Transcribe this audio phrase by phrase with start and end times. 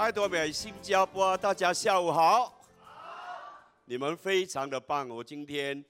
[0.00, 2.58] 爱多美新加坡，大家下午好。
[3.84, 5.84] 你们非常的棒，我今天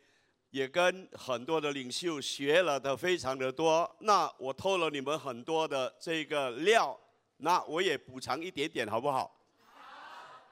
[0.50, 3.88] 也跟很多的领袖学了的非常的多。
[4.00, 6.98] 那我偷了你们很多的这个料，
[7.36, 9.32] 那我也补偿一点点，好不好？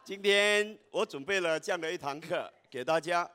[0.05, 3.29] 今天我准备了这样的一堂课给大家。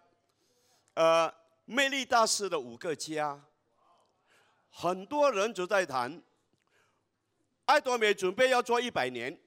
[0.93, 1.29] 呃，
[1.65, 3.37] 魅力大师的五个家，
[4.71, 6.23] 很多人都在谈。
[7.65, 9.37] 爱多美准备要做一百年，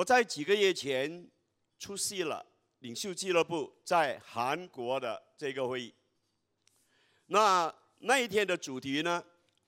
[0.00, 1.30] 我在几个月前
[1.78, 2.44] 出席了
[2.78, 5.94] 领袖俱乐部在韩国的这个会议。
[7.26, 9.22] 那那一天的主题呢，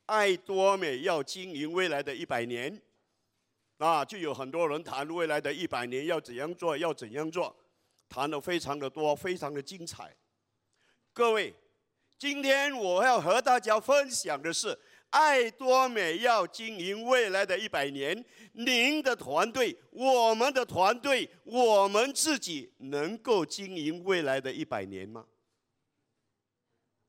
[0.06, 2.80] 爱多美要经营未来的一百年，
[3.77, 7.55] 啊，就有很多人谈未来的一百年要怎样做，要怎样做，
[8.08, 10.16] 谈得非常的多，非常的精彩。
[11.12, 11.55] 各位，
[12.16, 14.78] 今天我要和大家分享的是，
[15.12, 25.27] 爱多美要经营未来的一百年，您的团队、我们的团队、我们自己能够经营未来的一百年吗？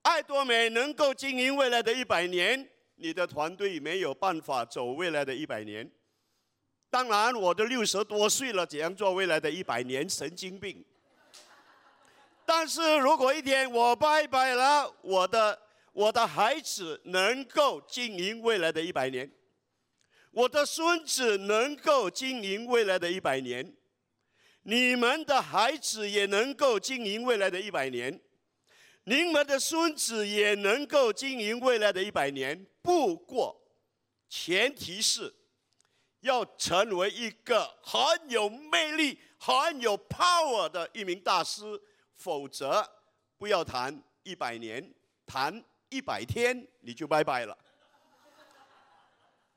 [0.02, 5.90] 爱多美能够经营未来的一百年，你的团队没有办法走未来的一百年。
[6.90, 10.08] 当然，我都六十多岁了，怎样做未来的一百年？
[10.10, 10.84] 神经病。
[12.46, 15.58] 但是如果一天我拜拜了，我的
[15.94, 19.32] 我的孩子能够经营未来的一百年，
[20.32, 23.76] 我的孙子能够经营未来的一百年，
[24.64, 28.20] 你们的孩子也能够经营未来的一百年，
[29.04, 32.66] 你们的孙子也能够经营未来的一百年。
[32.82, 33.62] 不过，
[34.28, 35.32] 前提是
[36.22, 41.80] 要成为一个很有魅力、很有 power 的一名大师。
[42.16, 42.90] 否则，
[43.38, 44.94] 不要谈一百年，
[45.26, 45.64] 谈
[45.94, 47.56] 一百天你就拜拜了。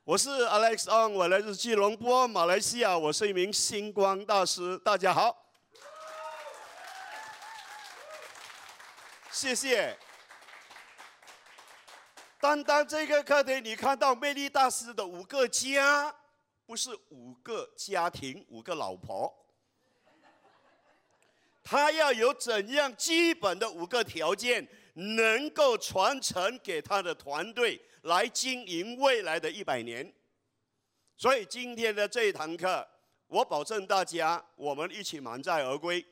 [0.03, 4.77] 我是 Alex On，我来自吉隆坡，马来西亚，我是一名星光大师。
[4.77, 5.35] 大家好，
[9.31, 9.97] 谢谢。
[12.39, 16.15] 单单这个课题，你看到魅力大师的五个家，
[16.67, 19.35] 不是五个家庭，五个老婆。
[21.63, 24.65] 他要有怎样基本的五个条件，
[24.97, 30.13] 能够传承给他的团队来经营未来的一百年。
[31.15, 32.87] 所以今天的这一堂课，
[33.27, 36.05] 我保证大家，我们一起满载而归。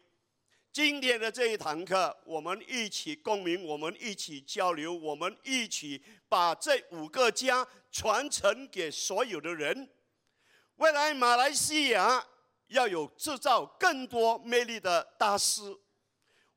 [0.72, 9.90] 今天的这一堂课，我们一起共鸣，我们一起交流，我们一起把这五个家传承给所有的人。
[10.75, 12.25] 未来马来西亚。
[12.69, 15.62] 要有制造更多魅力的大师，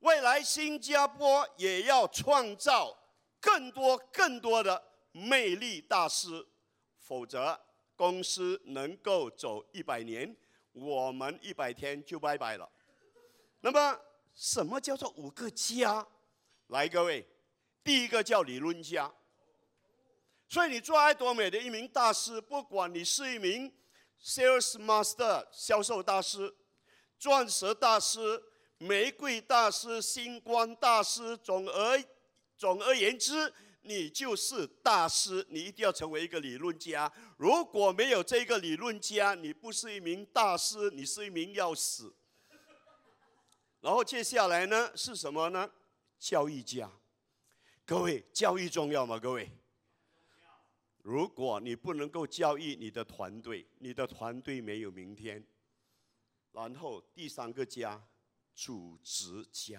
[0.01, 2.97] 未来新加坡也要创造
[3.41, 4.83] 更多更多的
[5.13, 6.47] 魅力大师，
[6.99, 7.59] 否则
[7.97, 10.37] 公司能够走一百年，
[10.73, 12.71] 我们一百天就拜拜了。
[13.61, 14.01] 那么，
[14.35, 16.07] 什么叫做五个家？
[16.69, 17.27] 来，各位，
[17.83, 19.13] 第一个叫理论家。
[20.49, 23.73] 所以，你做爱多美的一名大师，不管你是一名。
[24.21, 26.53] Sales Master 销售大师、
[27.21, 28.43] 钻石大师、
[28.79, 32.03] 玫瑰大师、星光大师，总而
[32.57, 33.53] 总而言之，
[33.83, 35.45] 你就是大师。
[35.51, 37.13] 你一定要成为一个理论家。
[37.37, 42.15] 如果没有这个理论家，你不是一名大师，你是一名要死。
[43.81, 45.71] 然后接下来呢是什么呢？
[46.19, 46.91] 教育家。
[47.85, 49.19] 各位，教育重要吗？
[49.19, 49.51] 各位？
[51.03, 55.43] 如果你不能够教育你的团队，你的团队没有明天。
[56.53, 58.03] 然后第三个家，
[58.59, 59.79] 组织家；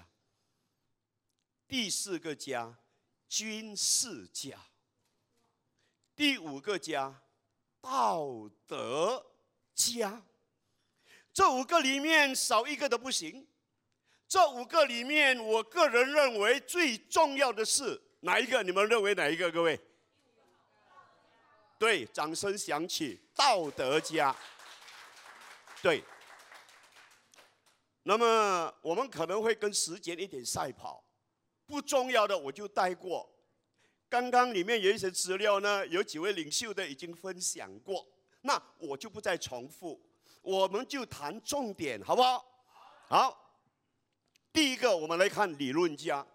[1.68, 2.74] 第四个家，
[3.28, 4.56] 军事家；
[6.16, 7.22] 第五个家，
[7.82, 9.34] 道德
[9.76, 10.22] 家。
[11.34, 13.46] 这五个里面少一个都不行。
[14.30, 18.64] 这五个里面，我个人认为最重要的是哪一个？
[18.64, 19.52] 你们认为哪一个？
[19.52, 19.78] 各位？
[21.78, 24.34] 对，掌声响起，道德家。
[25.82, 26.02] 对。
[28.10, 31.06] 那么我们可能会跟时间一点赛跑，
[31.68, 33.30] 不重要的我就带过。
[34.10, 38.04] 刚刚里面有一些资料呢，有几位领袖的已经分享过，
[38.42, 40.02] 那我就不再重复，
[40.42, 42.44] 我们就谈重点，好不好？
[43.08, 43.60] 好。
[44.52, 46.26] 第一个，我们来看理论家，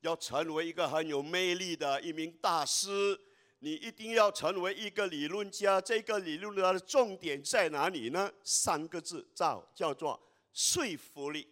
[0.00, 3.16] 要成为一个很有魅力的一名大师。
[3.60, 8.28] 你一定要成为一个理论家，这个理论的重点在哪里呢？
[8.42, 10.20] 三个字叫叫做
[10.54, 11.48] 说服力，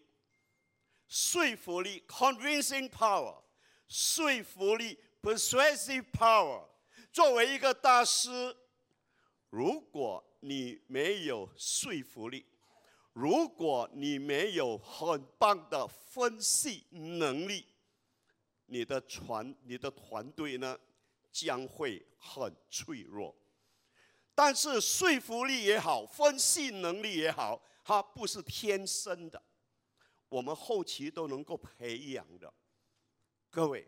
[1.08, 3.42] 说服力 （convincing power），
[3.88, 6.64] 说服力 （persuasive power）。
[7.12, 8.56] 作为一个大师，
[9.50, 12.46] 如果你没有说服力，
[13.12, 17.66] 如果你没有很棒的分析能力，
[18.66, 20.78] 你的团你的团队呢
[21.32, 23.36] 将会很脆弱。
[24.34, 29.42] 但是说服力也好，分析能力也好，它不是天生的，
[30.28, 32.52] 我们后期都能够培养的。
[33.50, 33.86] 各位，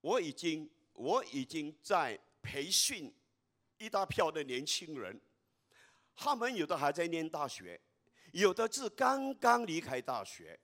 [0.00, 3.14] 我已经我已经在培训
[3.78, 5.20] 一大票的年轻人，
[6.14, 7.80] 他们有的还在念大学，
[8.32, 10.58] 有的是刚刚离开大学，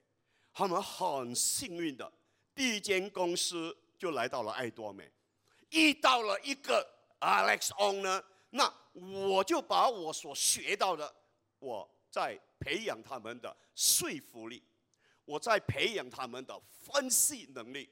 [0.52, 2.12] 他们很幸运的，
[2.54, 5.10] 第一间公司就来到了爱多美，
[5.70, 6.96] 遇到了一个。
[7.20, 8.24] Alex On 呢？
[8.48, 11.14] 那我就把我所学到的，
[11.60, 14.60] 我在培养他们的说服力，
[15.24, 17.88] 我在培养他们的分析能力，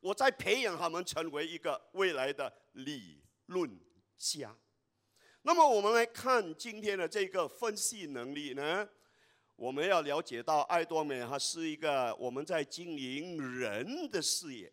[0.00, 3.78] 我在培养他们成为一个未来的理论
[4.18, 4.54] 家。
[5.42, 8.88] 那么我们来看今天的这个分析能力呢，
[9.54, 14.72] 我们要了解到爱多美它是一个我们在经营人的事业，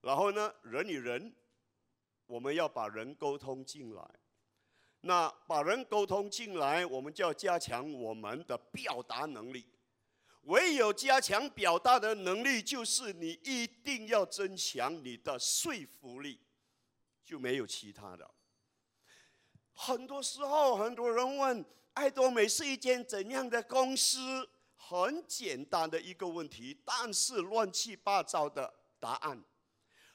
[0.00, 1.36] 然后呢，人与人。
[2.26, 4.19] 我们要把人沟通进来，
[5.02, 9.66] 那把人沟通进来，我们就要加强我们的表达能力。
[10.42, 16.38] 唯有加强表达的能力，就是你一定要增强你的说服力，
[17.24, 18.30] 就没有其他的。
[19.72, 21.64] 很多时候，很多人问
[21.94, 24.46] 爱多美是一间怎样的公司？
[24.76, 29.42] 很简单的一个问题，但是乱七八糟的答案。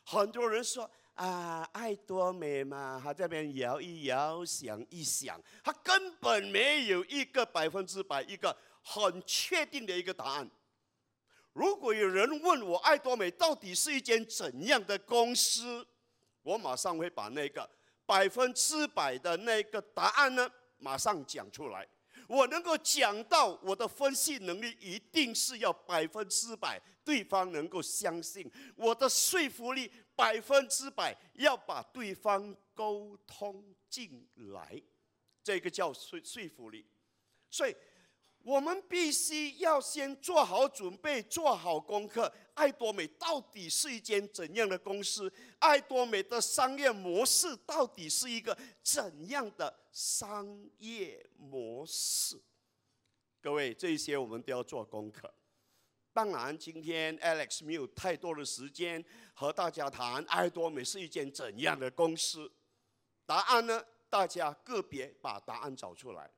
[0.04, 0.90] 很多人说。
[1.16, 10.50] 啊，爱多美嘛，他这边摇一摇，想一想，他根本没有一个百分之百一个很确定的一个答案。
[11.54, 15.88] 如果有人问我爱多美到底是一间怎样的公司，
[16.44, 17.70] 我马上会把那个
[18.06, 21.88] 百分之百的那个答案呢，马上讲出来。
[22.28, 29.90] 我能够讲到我的分析能力，一定是要百分之百，对方能够相信我的说服力。
[30.16, 34.82] 百分之百要把对方沟通进来，
[35.44, 36.86] 这个叫说说服力。
[37.52, 37.76] 所以，
[38.40, 42.32] 我们必须要先做好准备，做好功课。
[42.54, 45.32] 艾多美到底是一间怎样的公司？
[45.60, 52.42] 艾多美的商业模式到底是一个怎样的商业模式？
[53.42, 55.34] 各位，这些我们都要做功课。
[56.16, 59.04] 当然，今天 Alex 没有太多的时间
[59.34, 62.50] 和大家谈爱多美是一件怎样的公司。
[63.26, 63.84] 答案呢？
[64.10, 66.32] 大家个别把答案找出来。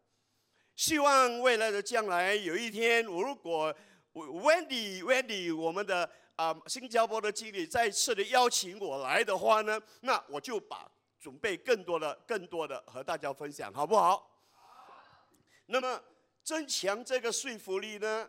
[0.76, 3.72] 希望未来的将来有一天，如果
[4.14, 10.90] Wendy Wendy 我们的啊、新加坡的经理再次的邀请我来的话呢，那我就把
[11.20, 13.96] 准备更多的、更多的和大家分享，好不？
[13.96, 14.28] 好。
[15.68, 16.02] 那么
[16.44, 18.28] 增强这个说服力呢？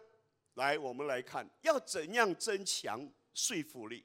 [0.59, 4.05] 来，我们来看，要怎样增强说服力？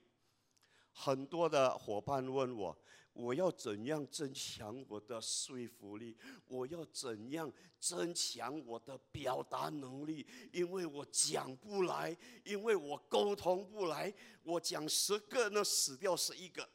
[0.91, 2.77] 很多的伙伴问我，
[3.13, 6.15] 我要怎样增强我的说服力？
[6.45, 10.27] 我要怎样增强我的表达能力？
[10.51, 14.13] 因为我讲不来，因为我沟通不来，
[14.43, 16.69] 我讲十个，那死掉十一个。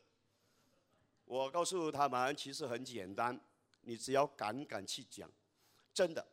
[1.24, 3.40] 我告诉他们，其实很简单，
[3.82, 5.30] 你只要敢敢去讲，
[5.94, 6.26] 真的，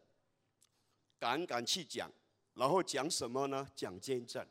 [1.20, 2.12] 敢敢去讲。
[2.56, 3.68] 然后讲什么呢？
[3.76, 4.46] 讲见证，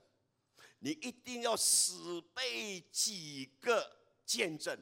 [0.78, 4.78] 你一定要死背几个见证。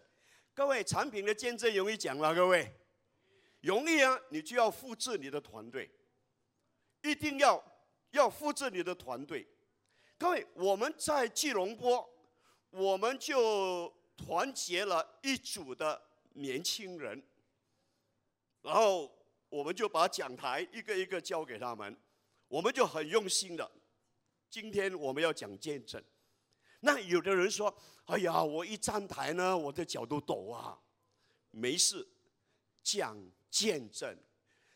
[0.52, 2.34] 各位，产品的见证容易讲吗？
[2.34, 2.74] 各位，
[3.60, 4.20] 容易啊！
[4.30, 5.88] 你就要复制你的团队，
[7.02, 7.62] 一定要
[8.10, 9.46] 要复制你的团队。
[10.18, 12.06] 各位，我们在吉隆坡，
[12.70, 16.02] 我们就团结了一组的
[16.34, 17.22] 年轻人，
[18.62, 19.10] 然后
[19.48, 21.96] 我们就把讲台一个一个交给他们。
[22.52, 23.72] 我们就很用心的，
[24.50, 26.04] 今天我们要讲见证。
[26.80, 30.78] 那有的人说：“哎呀，我一站台呢，我的脚都抖啊。”
[31.50, 32.06] 没事，
[32.82, 33.16] 讲
[33.48, 34.18] 见证，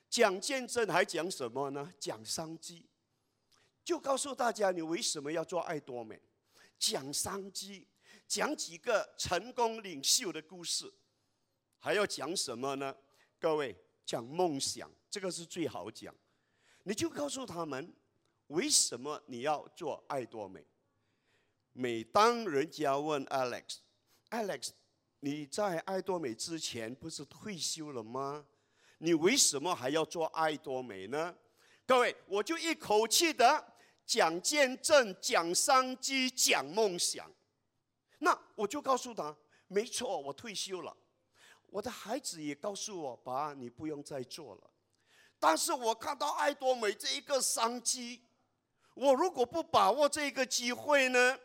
[0.09, 1.93] 讲见证还讲什么呢？
[2.01, 2.87] 讲商机，
[3.85, 6.19] 就告诉大家你为什么要做爱多美，
[6.79, 7.87] 讲商机，
[8.27, 10.91] 讲几个成功领袖的故事，
[11.79, 12.97] 还要讲什么呢？
[13.39, 16.15] 各位，讲梦想，这个是最好讲。
[16.89, 17.93] 你就告诉他们，
[18.47, 20.65] 为什么你要做爱多美？
[21.73, 24.69] 每当人家问 Alex，Alex，
[25.19, 28.47] 你在爱多美之前不是退休了吗？
[28.99, 31.37] 你为什么还要做爱多美呢？
[31.85, 33.67] 各位，我就一口气的
[34.07, 37.29] 讲见证、讲商机、讲梦想。
[38.21, 40.97] 那我就告诉他，没错，我退休了。
[41.69, 44.71] 我的孩子也告诉我：“爸，你不用再做了。”
[45.39, 48.23] 但是我看到爱多美这一个商机，
[48.95, 51.39] 我如果不把握这个机会呢，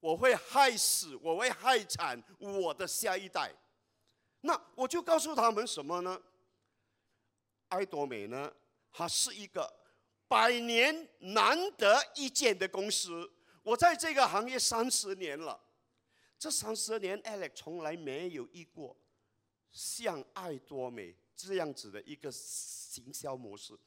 [0.00, 3.54] 我会害死，我会害惨我的下一代。
[4.40, 6.20] 那我就告诉他们什么呢？
[7.68, 8.52] 爱多美呢，
[8.90, 9.72] 它是一个
[10.26, 13.32] 百年难得一见的公司。
[13.62, 15.58] 我在这个行业三十年了，
[16.36, 18.96] 这三十年，Alex 从来没有遇过
[19.70, 23.78] 像爱多美这样子的一个行销模式。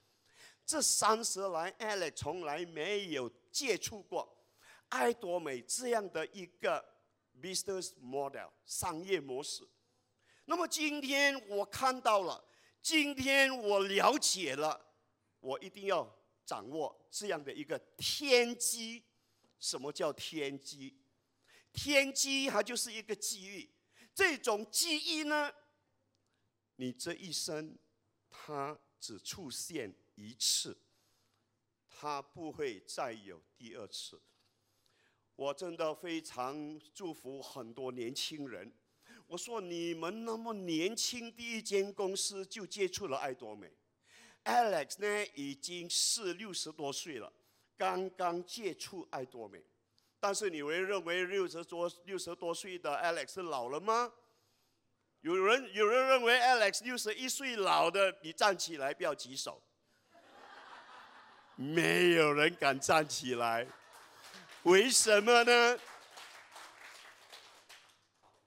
[0.65, 4.45] 这三十来，Alex 从来没有接触过
[4.89, 6.83] 爱多美这样的一个
[7.41, 9.67] business model 商业模式。
[10.45, 12.43] 那么今天我看到了，
[12.81, 14.79] 今天我了解了，
[15.39, 16.07] 我一定要
[16.45, 19.03] 掌握这样的一个天机。
[19.59, 20.95] 什么叫天机？
[21.71, 23.69] 天机它就是一个机遇，
[24.13, 25.51] 这种机遇呢，
[26.77, 27.77] 你这一生
[28.29, 30.77] 他只出现一次，
[31.89, 34.21] 他不会再有第二次。
[35.35, 38.71] 我真的非常祝福很多年轻人。
[39.27, 43.71] 我说你们那么年轻，第一间公司就接触了爱多美。
[44.43, 47.33] Alex 呢，已经是六十多岁了。
[47.77, 49.61] 刚刚接触爱多美，
[50.19, 54.13] 但是你会认为六十多六十多岁的 Alex 老了吗？
[55.25, 59.59] 有人有人认为 Alex 六十一岁老的，你站起来不要举手。
[61.57, 63.65] 没有人敢站起来，
[64.61, 65.79] 为什么呢？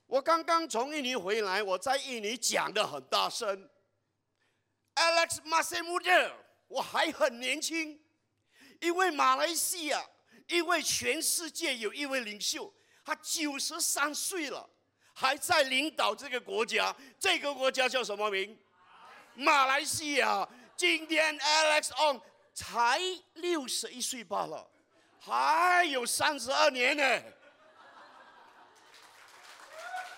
[0.07, 3.69] 我刚刚从印尼回来，我在印尼讲的很大声。
[4.95, 6.31] Alex masih muda，
[6.69, 8.01] 我还很年轻。
[8.79, 10.01] 因为马来西亚，
[10.47, 12.73] 因为全世界有一位领袖，
[13.05, 14.71] 他九十三岁了，
[15.21, 16.95] 还在领导这个国家。
[17.19, 18.57] 这个国家叫什么名？
[19.35, 20.49] 马来西亚。
[20.77, 22.21] 今天 Alex On
[22.55, 23.01] 才
[23.35, 24.65] 六十一岁罢了，
[25.19, 27.23] 还有三十二年呢。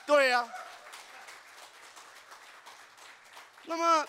[0.07, 0.47] 对呀、
[3.65, 4.07] 那么，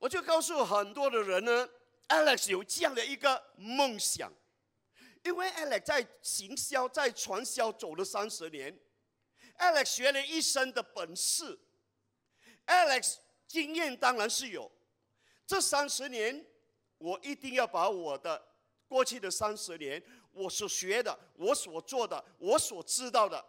[0.00, 1.68] 我就告诉很多的人呢。
[2.08, 4.32] Alex 有这样的一个梦想，
[5.22, 8.76] 因为 Alex 在行销、在传销走了三十年
[9.62, 11.56] ，Alex 学了一生的本事
[12.66, 13.16] ，Alex
[13.46, 14.70] 经验当然是有。
[15.46, 16.44] 这三十年，
[16.98, 18.42] 我一定要把我的
[18.88, 20.02] 过去的三十年，
[20.32, 23.44] 我所学的、我所做的、我所知道的，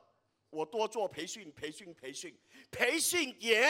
[0.50, 2.38] 我多做培训、培训、培训，
[2.70, 3.66] 培训给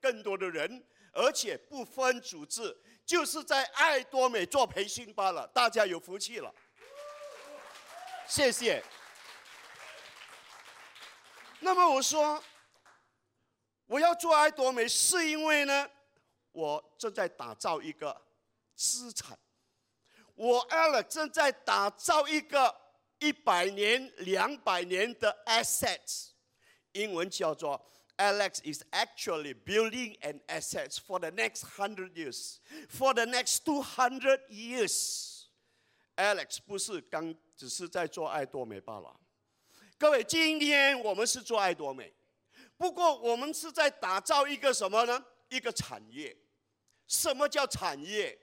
[0.00, 2.76] 更多的人，而且不分组织。
[3.04, 6.54] 就是在爱多美做培训罢了，大家有福气了，
[8.26, 8.82] 谢谢。
[11.64, 12.44] 那么我说，
[13.86, 15.90] 我要做爱多美，是因为呢，
[16.52, 18.14] 我正在打造一个
[18.76, 19.38] 资产，
[20.34, 22.76] 我 Alex 正在打造一个
[23.18, 26.32] 一百年、两百年的 assets，
[26.92, 27.82] 英文叫做。
[28.16, 34.38] Alex is actually building an assets for the next hundred years, for the next two hundred
[34.48, 35.46] years.
[36.14, 39.18] Alex 不是刚只是在做爱多美罢了。
[39.96, 42.12] 各位，今天我们是做爱多美，
[42.76, 45.24] 不过我们是在打造一个什么呢？
[45.48, 46.36] 一个产业。
[47.06, 48.38] 什么叫产业？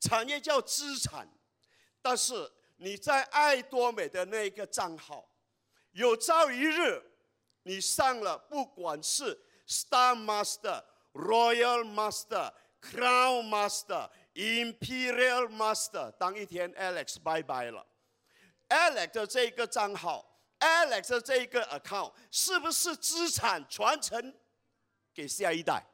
[0.00, 1.28] 产业叫资产。
[2.02, 5.28] 但是你在爱多美的那一个账号，
[5.92, 7.02] 有朝一日。
[7.62, 10.82] 你上了，不管是 Star Master、
[11.12, 17.86] Royal Master、Crown Master、Imperial Master，当一天 Alex 拜拜了
[18.70, 20.29] ，Alex 的这个账号
[20.60, 24.32] ，Alex 的这个 account，是不是资产传承
[25.12, 25.84] 给下一代？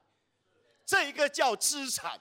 [0.85, 2.21] 这一个叫资产，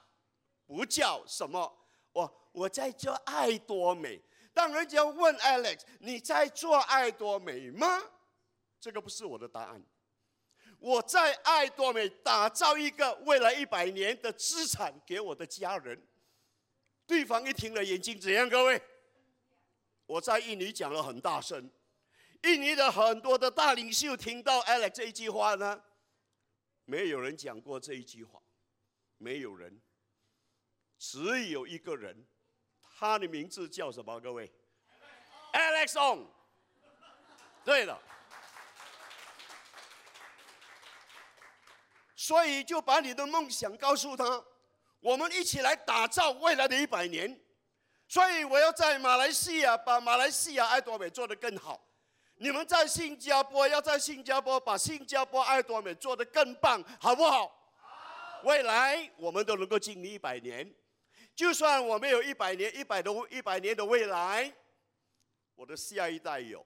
[0.65, 1.77] 不叫什么？
[2.13, 4.21] 我我在做爱多美。
[4.53, 8.01] 当人家问 Alex，你在做爱多美吗？
[8.79, 9.83] 这个不是我的答案。
[10.79, 16.01] 我在爱多美打造一个未来一百年的资产给我的家人。
[17.07, 18.47] 对方一听了，眼睛怎样？
[18.49, 18.81] 各位，
[20.05, 21.69] 我在印尼讲了很大声，
[22.45, 25.81] 印尼的很多的大领袖听到 Alex 这一句话呢，
[26.85, 28.39] 没有人讲过这一句话，
[29.17, 29.81] 没有人，
[30.99, 32.27] 只有一个人，
[32.97, 34.19] 他的名字叫什么？
[34.19, 34.51] 各位
[35.53, 36.27] ，Alexon。
[37.63, 37.99] 对了。
[42.15, 44.43] 所以就把你的梦想告诉他，
[44.99, 47.39] 我们一起来打造未来的一百年。
[48.07, 51.83] 所以我要在马来西亚把马来西亚爱多美做得更好。
[52.37, 57.51] 你们在新加坡要在新加坡把新加坡爱多美做得更棒，好不好？
[58.43, 60.69] 未来我们都能够经历一百年，
[61.33, 64.53] 就算我没有一百年、一百多、一百年的未来，
[65.55, 66.63] 我的下一代有，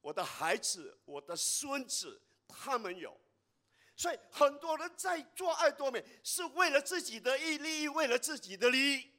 [0.00, 3.14] 我的孩子、我的孙子他们有。
[3.96, 9.10] 所以很多人在做爱多美，是为了自己的利益，为了自己的利益，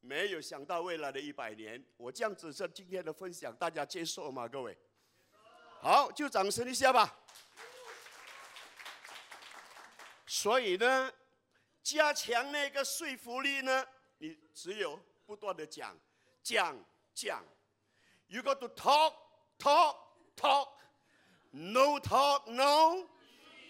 [0.00, 1.84] 没有想到未来的一百年。
[1.98, 4.48] 我这样子是今天的分享，大家接受吗？
[4.48, 4.76] 各位，
[5.86, 7.14] 好，就掌声一下吧。
[10.26, 11.12] 所以呢，
[11.80, 13.86] 加强那个说服力呢，
[14.18, 15.96] 你只有不断的讲，
[16.42, 16.76] 讲，
[17.14, 17.40] 讲。
[18.26, 19.12] You got to talk,
[19.60, 19.94] talk,
[20.36, 20.70] talk.
[21.52, 23.06] No talk, no.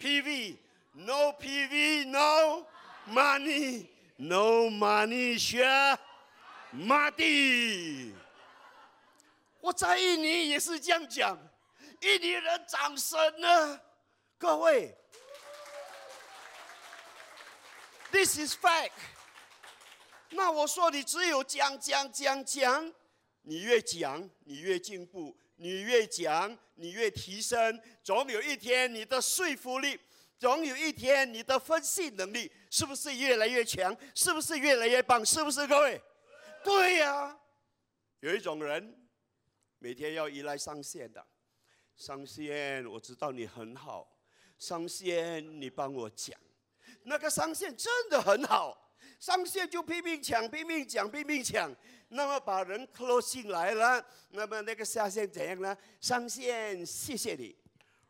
[0.01, 0.57] PV,
[0.93, 2.65] no PV, no
[3.07, 5.99] money, no money share
[6.73, 8.11] money。
[9.61, 11.37] 我在印尼也是这样讲，
[12.01, 13.81] 印尼人掌声呢，
[14.37, 14.95] 各位。
[18.11, 18.91] This is fact。
[20.29, 22.93] 那我说你只有讲讲讲讲，
[23.41, 25.37] 你越讲你越进步。
[25.59, 29.99] 你越讲，你越提升，总有一天你的说服力，
[30.37, 33.97] 总有一天你的分析能力，是不是越来越强？
[34.13, 35.25] 是不是越来越棒？
[35.25, 35.99] 是不是各位？
[36.63, 37.35] 对呀、
[38.19, 39.09] 有一种人，
[39.79, 41.25] 每天要依赖上线的，
[41.97, 44.07] 上线，我知道你很好，
[44.59, 46.39] 上线你帮我讲，
[47.03, 51.75] 那个上线真的很好，上线就拼命抢，拼命讲，拼命抢。
[52.09, 55.75] 那么把人 close 进来了，那么那个下线怎样呢？
[55.99, 57.53] 上线，谢谢你。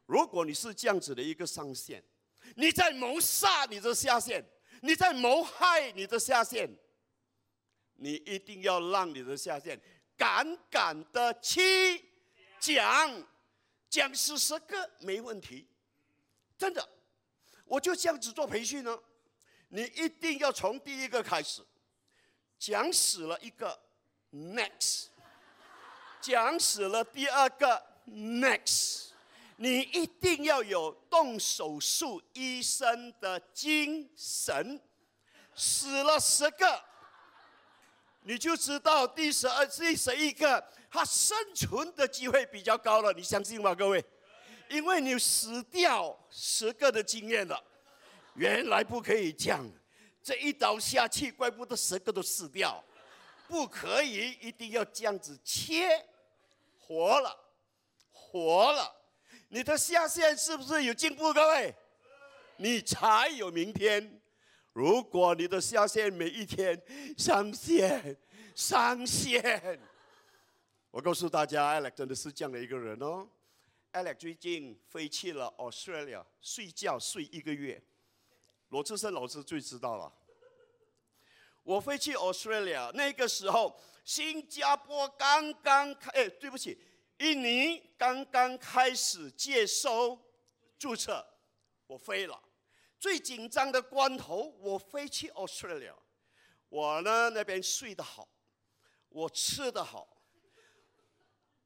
[0.05, 2.03] 如果你是这样子的一个上线，
[2.55, 4.43] 你在谋杀你的下线，
[4.81, 6.69] 你在谋害你的下线，
[7.95, 9.79] 你一定要让你的下线
[10.17, 12.03] 敢敢的去
[12.59, 13.09] 讲，
[13.89, 15.67] 讲四十个没问题，
[16.57, 16.87] 真的。
[17.65, 18.97] 我就这样子做培训呢，
[19.69, 21.61] 你一定要从第一个开始，
[22.59, 23.79] 讲死了一个。
[24.29, 25.05] Next，
[26.19, 29.11] 讲死了第二个 Next，
[29.55, 34.81] 你一定要有动手术医生的精神。
[35.55, 36.83] 死了十个，
[38.27, 40.61] 你就知道第十二、第十一个
[40.91, 43.13] 他生存的机会比较高了。
[43.13, 44.03] 你相信吗，各位？
[44.67, 47.63] 因为你死掉十个的经验了。
[48.33, 49.65] 原来不可以这样，
[50.21, 52.83] 这一刀下去，怪不得十个都死掉。
[53.47, 56.05] 不可以，一定要这样子切，
[56.77, 57.33] 活了，
[58.11, 58.93] 活了，
[59.47, 61.33] 你的下线是不是有进步？
[61.33, 61.73] 各位，
[62.57, 64.16] 你才有明天。
[64.77, 66.79] 如果你的下线每一天
[67.17, 68.15] 上线，
[68.53, 69.79] 上线，
[70.91, 73.27] 我告诉大家，Alex 真的是这样的一个人哦。
[73.93, 77.81] Alex 最近飞去了 Australia，睡觉睡一个月。
[78.69, 80.13] 罗志胜老师最知道了。
[81.63, 86.77] 我飞去 Australia，那个时候新加坡刚刚开，哎，对不起，
[87.17, 90.19] 印尼刚刚开始接收
[90.77, 91.25] 注册，
[91.87, 92.39] 我飞了。
[92.99, 95.93] 最紧张的关头，我飞去 Australia，
[96.69, 98.27] 我呢那边睡得好，
[99.09, 100.07] 我吃得好，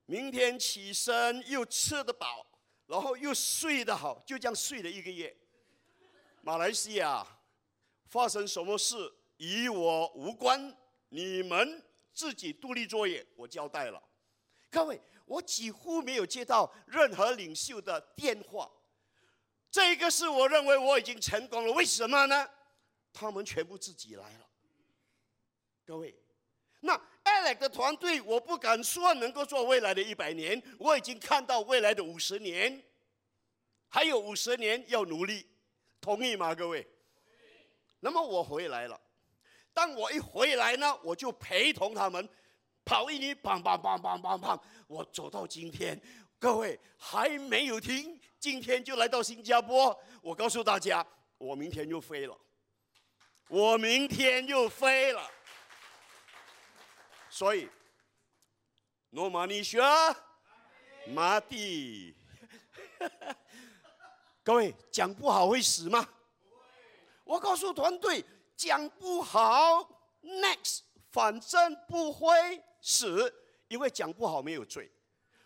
[0.05, 2.45] 明天起身又吃得饱，
[2.85, 5.35] 然后又睡得好，就这样睡了一个月。
[6.41, 7.25] 马来西亚
[8.07, 8.95] 发生什么事？
[9.37, 10.77] 与我无关，
[11.09, 14.03] 你们自己独立作业，我交代了。
[14.69, 18.69] 各位，我几乎没有接到任何领袖的电话，
[19.71, 21.71] 这个是我认为我已经成功了。
[21.73, 22.47] 为什么呢？
[23.13, 24.47] 他们全部自己来了。
[25.85, 26.15] 各位，
[26.81, 32.83] 那 Alex 的团队，我不敢说能够做未来的一百年，我已经看到未来的五十年，
[33.89, 35.45] 还有五十年要努力，
[35.99, 36.53] 同意吗？
[36.53, 36.87] 各位？
[37.99, 38.99] 那么我回来了。
[39.73, 42.29] 当我一回来呢，我就陪同他们
[42.85, 45.99] 跑印尼，砰砰砰砰砰砰，我走到今天，
[46.37, 49.95] 各位还没有停，今天就来到新加坡。
[50.19, 51.05] 我告诉大家，
[51.37, 52.35] 我明天就飞了，
[53.47, 55.29] 我明天就飞了。
[57.29, 57.69] 所以
[59.11, 60.15] ，no money sure
[61.07, 62.15] money。
[64.43, 66.09] 各位讲不好会死吗？
[67.23, 68.25] 我告诉团队。
[68.57, 69.89] 讲不好
[70.21, 73.33] ，next，反正不会死，
[73.69, 74.91] 因为讲不好没有罪，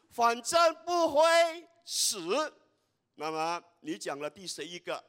[0.10, 1.24] 反正不会
[1.86, 2.20] 死。
[3.16, 5.04] 那么你讲了第十一个、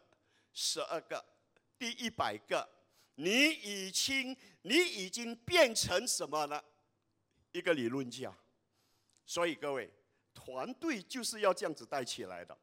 [0.52, 1.24] 十二个、
[1.78, 2.68] 第一百个，
[3.16, 6.62] 你已经你已经变成什么了？
[7.52, 8.32] 一个理论家。
[9.24, 9.90] 所以各位，
[10.32, 12.56] 团队就是要这样子带起来的。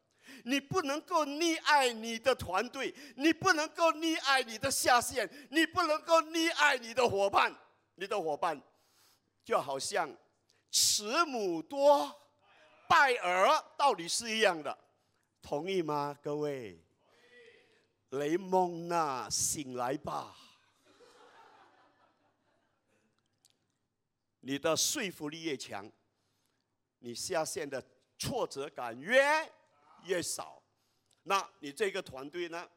[0.46, 7.54] 你不能够溺爱你的团队，你不能够溺爱你的下线，你不能够溺爱你的伙伴。
[7.96, 8.60] 你的伙伴
[9.44, 10.10] 就好像
[10.72, 12.10] 慈母多，
[12.88, 14.76] 败儿，道理是一样的，
[15.44, 16.80] 同意吗，各位？
[18.12, 20.34] 雷蒙娜，醒来吧！
[24.40, 25.92] 你的说服力越强，
[27.00, 27.84] 你下线的
[28.18, 29.22] 挫折感越
[30.06, 30.64] 越少，
[31.24, 32.70] 那你这个团队呢？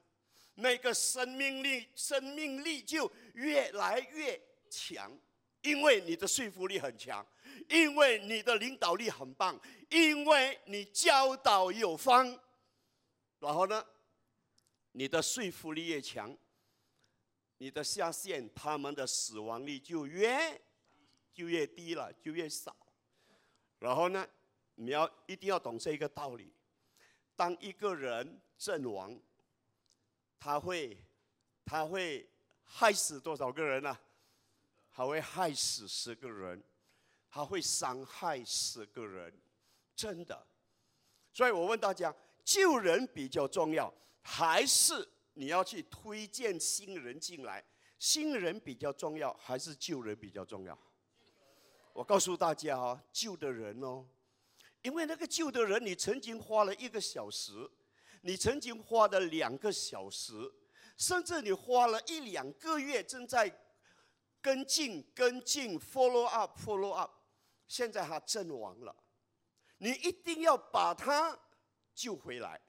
[0.56, 5.16] 那个生命力、生命力就越来越强，
[5.60, 7.24] 因为你的说服力很强，
[7.68, 12.26] 因为你的领导力很棒，因为你教导有方，
[13.46, 13.86] 然后呢，
[14.90, 16.36] 你的说服力越强，
[17.58, 20.60] 你的下线他们的死亡率就越
[21.32, 22.76] 就越低了，就越少。
[23.78, 24.26] 然后呢，
[24.74, 26.52] 你要一定要懂这一个道理。
[27.36, 29.16] 当一个人阵亡，
[30.40, 31.00] 他会
[31.64, 32.28] 他会
[32.64, 33.96] 害死多少个人呢？
[34.90, 36.60] 他会害死十个人，
[37.30, 39.32] 他会伤害十个人，
[39.94, 40.44] 真的。
[41.32, 42.12] 所以我问大家，
[42.46, 47.62] 救人比较重要，还是你要去推荐新人进来？
[47.98, 50.78] 新人比较重要，还是救人比较重要？
[51.92, 54.06] 我告诉大家啊，救的人哦。
[54.82, 57.68] 因为那个救的人，你曾经花了一个小时，
[58.20, 60.32] 你曾经花了两个小时，
[60.96, 63.52] 甚至你花了一两个月正在
[64.40, 67.10] 跟进、跟进、follow up、follow up，
[67.66, 68.94] 现在他阵亡了，
[69.78, 71.36] 你一定要把他
[71.96, 72.60] 救回来，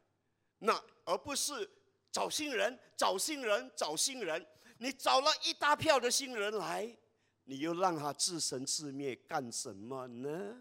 [0.57, 1.69] 那而不是
[2.11, 4.43] 找新人、找新人、找新人，
[4.79, 6.97] 你找了一大票的新人来，
[7.43, 10.55] 你又让他自生自灭干什么呢？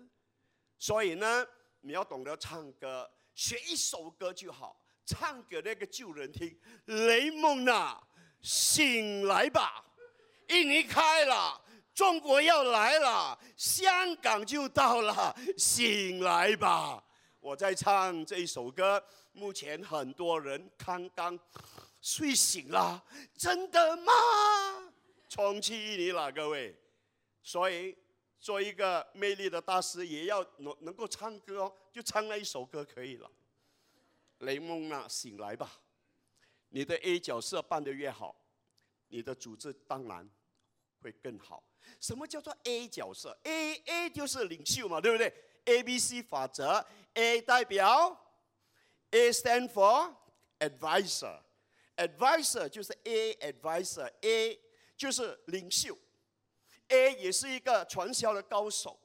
[0.79, 1.47] 所以呢，
[1.81, 6.59] 你要懂得唱歌，学一首歌就好，唱给那个旧人听。
[6.87, 7.99] 雷蒙娜，
[8.43, 9.85] 醒来吧！
[10.49, 11.61] 印尼开了，
[11.95, 17.03] 中国要来了，香港就到了，醒来吧！
[17.47, 19.01] 我在唱这一首歌，
[19.33, 21.39] 目前很多人刚刚
[22.03, 23.01] 睡醒了，
[23.37, 24.13] 真的吗？
[25.29, 26.77] 充气你了，各位，
[27.45, 27.97] 所以。
[28.39, 33.29] 做一个魅力的大师，也要能能够唱歌哦，就唱那一首歌可以了。
[34.41, 35.81] 雷蒙娜，醒来吧！
[36.69, 38.37] 你的 A 角色扮得越好，
[39.09, 40.29] 你的组织当然
[41.01, 41.65] 会更好。
[41.99, 45.33] 什么叫做 A 角色？A A 就是领袖嘛，对不对
[45.65, 48.33] ？A B C 法则，A 代表
[49.11, 50.15] A stand for
[50.61, 54.59] advisor，advisor 就是 A advisor，A
[54.97, 55.97] 就是领袖。
[56.89, 58.99] A 也是一个传销的高手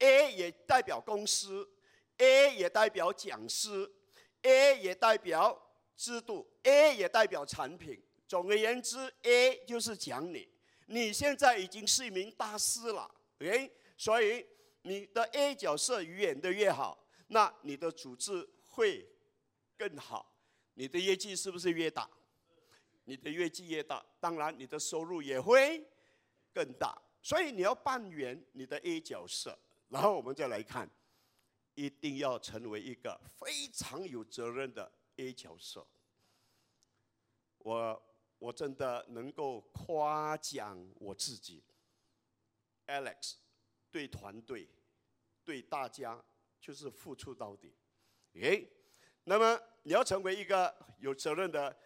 [0.00, 1.68] ，A 也代表公司
[2.18, 3.90] ，A 也代表讲师
[4.42, 5.56] ，A 也代表
[5.96, 8.02] 制度，A 也代表产品。
[8.26, 10.48] 总而言之，A 就是讲你。
[10.86, 13.08] 你现在已经是一名大师了
[13.40, 13.72] ，OK？
[13.96, 14.44] 所以
[14.82, 17.01] 你的 A 角色演得越好，
[17.32, 19.08] 那你的组织会
[19.78, 20.34] 更好，
[20.74, 22.06] 你的业绩是不是越大？
[23.04, 25.82] 你的业绩越大，当然你的收入也会
[26.52, 26.96] 更大。
[27.22, 30.86] 所以你要扮演你的 A 角色，然后我们再来看，
[31.74, 35.86] 一定要成为一个非常有责任的 A 角色。
[37.58, 38.02] 我
[38.38, 41.62] 我真的能够夸奖我自己
[42.86, 43.36] ，Alex
[43.90, 44.68] 对团队
[45.44, 46.22] 对大家
[46.62, 47.76] 就是付出到底。
[48.40, 48.66] 诶，
[49.24, 51.76] 那么你要成为一个有责任的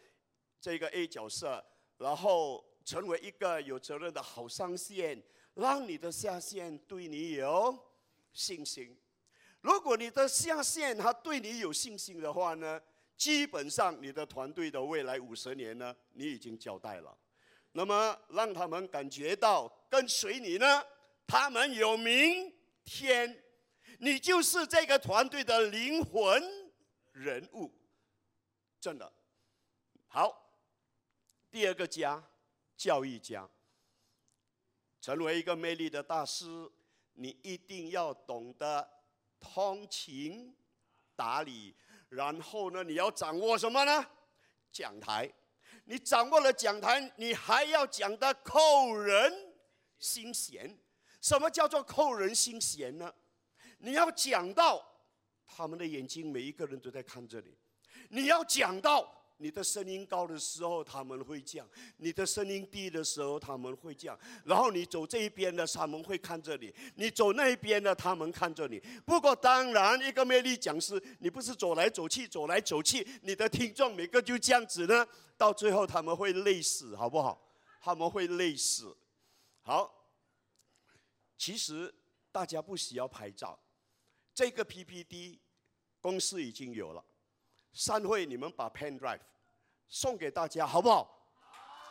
[0.61, 1.65] 这个 A 角色，
[1.99, 2.65] 然后。
[2.87, 5.21] 成为一个有责任的好上线，
[5.55, 7.77] 让你的下线对你有
[8.33, 8.97] 信心。
[9.61, 12.81] 如果你的下线他对你有信心的话呢，
[13.17, 17.19] 基本上你的团队的未来五十年呢，你已经交代了。
[17.73, 20.81] 那么让他们感觉到跟随你呢，
[21.27, 23.37] 他们有明天，
[23.99, 26.43] 你就是这个团队的灵魂
[27.13, 27.73] 人物，
[28.81, 29.13] 真的。
[30.07, 30.51] 好，
[31.51, 32.23] 第二个家。
[32.79, 33.49] 教育家，
[35.01, 36.71] 成为一个魅力的大师，
[37.15, 38.87] 你一定要懂得
[39.41, 40.55] 通情
[41.17, 41.75] 达理。
[42.11, 44.07] 然后呢，你要掌握什么呢？
[44.71, 45.33] 讲台。
[45.87, 49.57] 你掌握了讲台，你还要讲得扣人
[49.99, 50.79] 心弦。
[51.23, 53.11] 什么叫做扣人心弦呢？
[53.87, 54.85] 你要讲到
[55.47, 57.57] 他们的眼睛，每一个人都在看着你。
[58.09, 61.65] 你要讲到你的声音高的时候，他们会降；
[61.99, 64.19] 你的声音低的时候，他们会降。
[64.45, 68.81] 然后你走这一边的，他们会看着你；你走那一边的，他们看着你。
[69.05, 77.41] 不过当然，一个魅力讲师，你不是走来走去，走来走去，你的听众每个就这样子呢，到最后他们会累死，好不好？
[77.81, 78.97] 他们会累死。
[79.63, 80.11] 好，
[81.39, 81.95] 其实
[82.33, 83.57] 大家不需要拍照，
[84.37, 85.41] 这个 PPT
[85.99, 87.03] 公司已经有了。
[87.73, 89.19] 散会，你们把 pen drive
[89.89, 91.11] 送给大家，好不好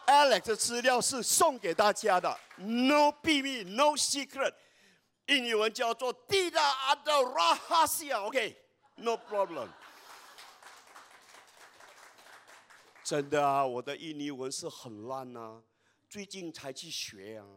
[0.06, 4.54] ？Alex 的资料是送给大家的，no 秘密，no secret。
[5.26, 9.70] 印尼文叫做 Tidak ada rahasia，OK，no problem。
[13.04, 15.64] 真的啊，我的印尼文是很烂啊，
[16.08, 17.48] 最近才去学啊，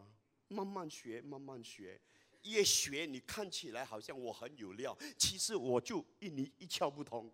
[0.47, 2.01] 慢慢学，慢慢学。
[2.43, 7.31] 越学，你看起来好像我很有料，其实我就印尼一窍不通。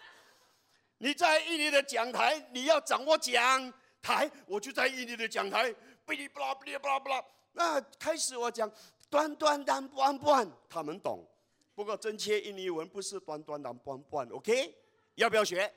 [0.98, 3.72] 你在印尼的讲台，你要掌握讲
[4.02, 5.72] 台，我就在印尼的讲台，
[6.06, 7.24] 哔哩吧啦，哔哩吧啦，吧啦。
[7.52, 8.70] 那开始我讲
[9.08, 11.26] 端端当半半，他们懂。
[11.74, 14.74] 不过真切印尼文不是端端当半半，OK？
[15.14, 15.72] 要不要学？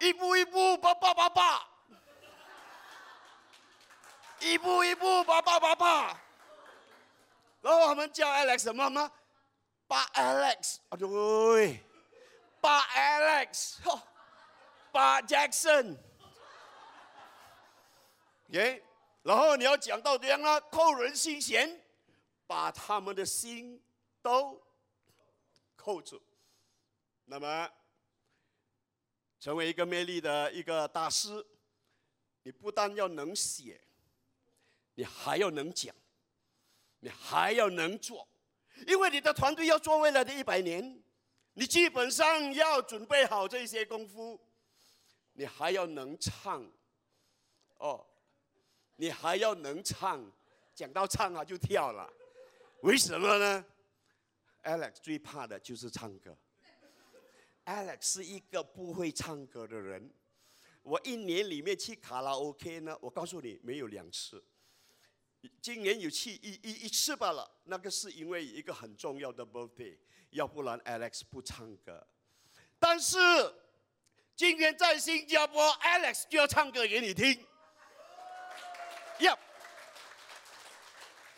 [0.00, 1.68] 一步一步，爸爸爸爸。
[4.40, 6.22] 一步一步，爸爸爸爸。
[7.60, 9.10] 然后他们叫 Alex 妈妈，
[9.86, 11.80] 爸 Alex，啊对。
[12.60, 13.76] 把 Alex，
[14.90, 15.96] 把 Jackson，
[18.48, 18.82] 耶，
[19.22, 21.80] 然后你要讲到这样啊，扣人心弦，
[22.48, 23.80] 把他们的心
[24.20, 24.60] 都
[25.76, 26.20] 扣住。
[27.26, 27.70] 那么，
[29.38, 31.46] 成为一个魅力的一个大师，
[32.42, 33.80] 你不但要能写，
[34.94, 35.94] 你还要能讲，
[37.00, 38.28] 你还要能做，
[38.86, 41.02] 因为你的团队要做未来的一百年。
[41.54, 44.40] 你基本上要准备好这些功夫，
[45.32, 46.64] 你还要能唱，
[47.78, 48.06] 哦，
[48.94, 50.24] 你还要能唱，
[50.72, 52.08] 讲到唱啊就跳了，
[52.82, 53.64] 为什么呢
[54.62, 56.38] ？Alex 最怕的就是唱歌。
[57.64, 60.08] Alex 是一个不会唱歌的人，
[60.82, 64.40] 我一年里面去卡拉 OK 呢，我告诉你没有两次，
[65.60, 69.96] 今年有去一一一次罢了，那个是因为一个很重要的 birthday。
[70.30, 72.06] 要不然 Alex 不唱歌，
[72.78, 73.16] 但是
[74.36, 77.46] 今天在新加坡，Alex 就要唱歌给你听。
[79.20, 79.38] 要，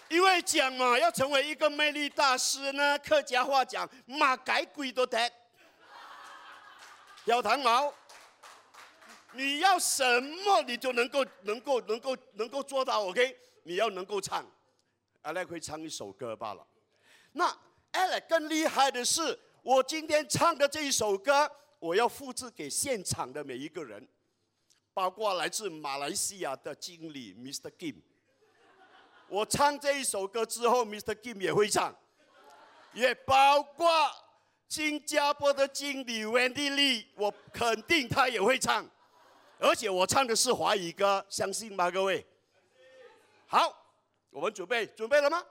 [0.08, 5.32] 因为讲嘛，要成为一个魅力大师呢，客家话讲马改鬼都得，
[7.26, 7.94] 要弹毛，
[9.34, 13.38] 你要什么你就能够能够能够能够做到，OK？
[13.70, 14.44] 你要能够唱
[15.22, 16.66] ，Alex 会唱一首歌罢了，
[17.30, 17.56] 那。
[17.92, 24.08] Alex 更厉害的是，我今天唱的这一首歌，我要复制给现场的每一个人，
[24.94, 27.70] 包括来自马来西亚的经理 Mr.
[27.78, 27.96] Kim。
[29.28, 31.14] 我唱这一首歌之后，Mr.
[31.14, 31.92] Kim 也会唱，
[32.92, 33.88] 也包括
[34.68, 38.88] 新加坡的经理 Wendy Lee，我肯定他也会唱，
[39.58, 42.24] 而且我唱的是华语歌，相信吗，各位？
[43.50, 43.74] 好，
[44.30, 45.44] 我们准备，准备了吗？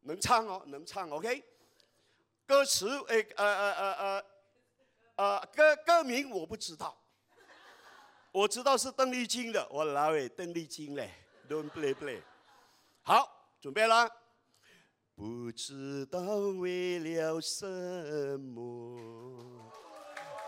[0.00, 1.44] 能唱哦，能唱，OK。
[2.44, 4.24] 歌词，诶，呃呃呃呃，
[5.14, 7.00] 呃歌歌名我不知道，
[8.32, 11.14] 我知道是邓丽君的，我老诶，邓丽君嘞
[11.48, 12.20] ，Don't play play。
[13.02, 14.10] 好，准备啦。
[15.14, 16.18] 不知道
[16.58, 17.64] 为了什
[18.40, 19.62] 么，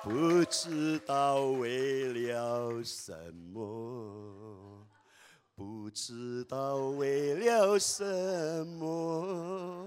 [0.02, 4.41] 不知道为了什么。
[5.54, 8.02] 不知道为了什
[8.66, 9.86] 么，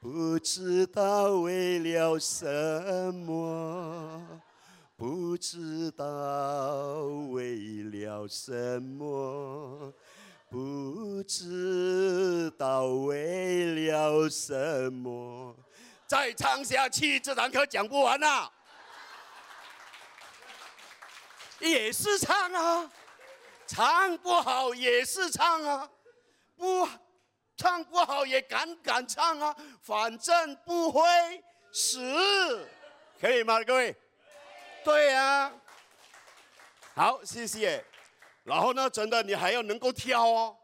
[0.00, 2.46] 不知道为了什
[3.14, 4.40] 么，
[4.96, 9.92] 不知道为了什么，
[10.48, 15.54] 不知道为了什么，
[16.06, 18.50] 再唱下去这堂课讲不完呐、
[21.60, 22.90] 也是唱啊。
[23.74, 25.90] 唱不好也是唱啊，
[26.56, 26.86] 不
[27.56, 31.00] 唱不好也敢敢唱啊，反正不会
[31.72, 32.68] 死，
[33.18, 33.96] 可以吗，各位？
[34.84, 35.52] 对呀、啊。
[36.94, 37.82] 好，谢谢。
[38.44, 40.56] 然后呢，真的你还要能够跳哦，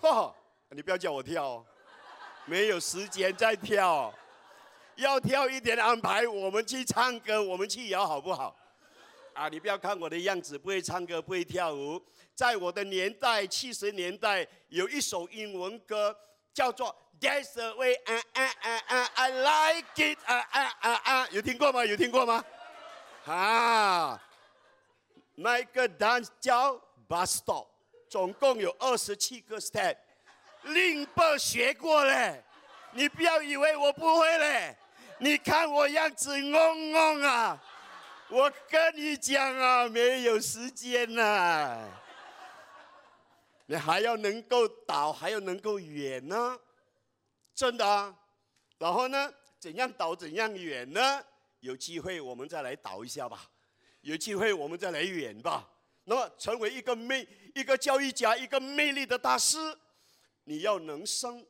[0.00, 0.34] 哈，
[0.68, 1.66] 你不要叫我跳哦，
[2.44, 4.12] 没有时间再跳，
[4.96, 8.54] 要跳一点安排，我们去唱歌，我们去摇，好不好？
[9.36, 12.02] 啊，你不要看我的样子，不会唱歌，不会跳舞。
[12.34, 16.16] 在我的年代，七十年代有一首英文歌，
[16.54, 16.88] 叫做
[17.20, 21.28] 《That's the way I I I I I like it》啊啊啊啊！
[21.30, 21.84] 有听过吗？
[21.84, 22.42] 有听过吗？
[23.26, 24.22] 啊，
[25.34, 26.74] 那个单叫
[27.06, 27.66] bus stop，
[28.08, 29.96] 总共有二十七个 step，
[30.62, 32.42] 林伯学过嘞，
[32.92, 34.74] 你不要以为我不会嘞，
[35.18, 37.62] 你看我样子懵懵啊，
[38.28, 41.88] 我跟你讲啊，没有时间呐、
[43.66, 46.58] 你还要能够导，还要能够远呢，
[47.54, 48.12] 真的啊，
[48.78, 51.24] 然后呢，怎样导怎样远呢？
[51.60, 53.48] 有机会我们再来导一下吧，
[54.00, 55.68] 有机会我们再来远吧。
[56.02, 59.56] 那么成为一个魅一个教育家，一个魅力的大师，
[60.44, 61.46] 你要能生，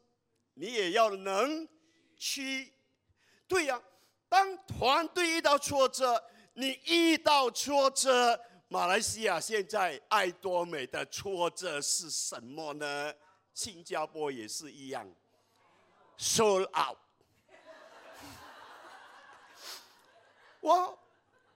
[0.54, 1.66] 你也要能
[2.18, 2.70] 屈。
[3.48, 3.82] 对呀，
[4.28, 6.22] 当团队遇到挫折，
[6.58, 13.12] 你遇到挫折，马来西亚现在爱多美的挫折是什么呢？
[13.52, 15.06] 新加坡也是一样
[16.16, 16.96] ，sold out。
[20.60, 20.98] 我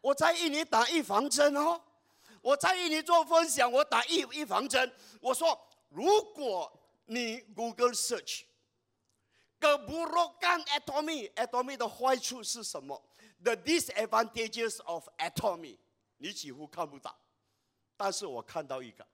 [0.02, 1.80] 我在印尼打预防针哦，
[2.42, 4.92] 我在印尼做分享，我打预预防针。
[5.22, 5.58] 我说，
[5.88, 6.70] 如果
[7.06, 8.42] 你 Google search
[9.58, 13.02] keburukan atomy，atomy 的坏处是什么
[13.42, 15.78] ？The disadvantages of atomy，
[16.18, 17.18] 你几乎看不到，
[17.96, 19.06] 但是我看到一个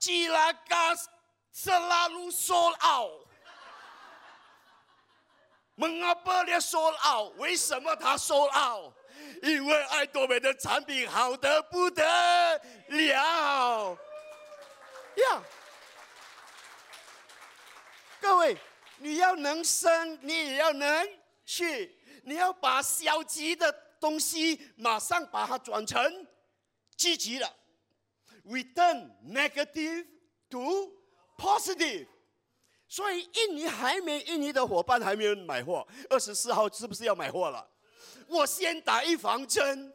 [0.00, 0.98] ，Cilaca
[1.54, 3.26] selalu sold out。
[5.76, 7.36] Mengapa dia sold out？
[7.36, 8.92] 为什么他 sold out？
[9.42, 12.02] 因为爱多美的产品好得不得
[12.88, 13.96] 了
[15.14, 15.42] 呀！
[18.20, 18.58] 各位，
[18.96, 21.17] 你要能生，你也要能
[21.48, 21.96] 去。
[22.24, 26.26] 你要把消极的东西马上把它转成
[26.94, 27.50] 积极的。
[28.44, 30.06] We turn negative
[30.50, 30.92] to
[31.38, 32.06] positive。
[32.86, 35.88] 所以印尼还没，印尼的伙伴还没有买货。
[36.10, 37.66] 二十四号是不是要买货了？
[38.26, 39.94] 我先打预防针。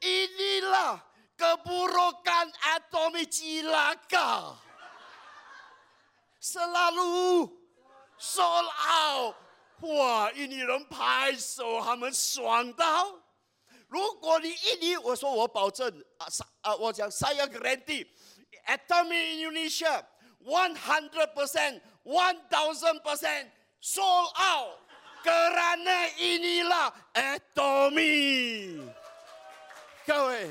[0.00, 1.04] 伊尼拉
[1.36, 2.50] 格布罗干
[9.82, 10.30] 哇！
[10.32, 13.20] 印尼人拍手，他们爽到。
[13.88, 16.26] 如果你印尼，我说我保证啊，
[16.62, 21.80] 啊，我讲 saya guarantee，Atomy Indonesia，one hundred percent。
[22.04, 23.46] One thousand percent
[23.80, 24.80] sold out
[25.22, 28.90] kerana inilah Atomy。
[30.04, 30.50] 各位，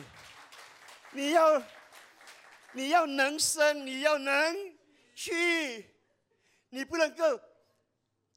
[1.11, 1.61] 你要
[2.71, 4.55] 你要能生，你要能
[5.13, 5.89] 去，
[6.69, 7.37] 你不能够。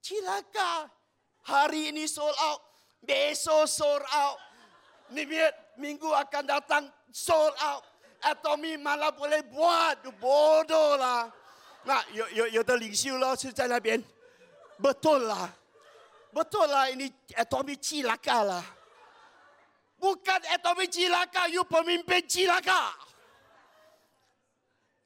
[0.04, 0.90] Cilaka
[1.44, 2.62] hari ini sold out,
[3.04, 4.40] besok sold out,
[5.78, 7.84] minggu akan datang sold out.
[8.20, 11.32] Atomy malah boleh buat, bodoh lah。
[11.88, 14.04] 那有有有的领袖咯，是在那边，
[14.84, 15.48] betul 啦，
[16.34, 18.60] betul 啦，你 Atomy Cilaka 啦，
[19.98, 22.92] bukan Atomy Cilaka，you pemimpin Cilaka，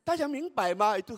[0.04, 0.98] 大家明白吗？
[1.06, 1.14] 都，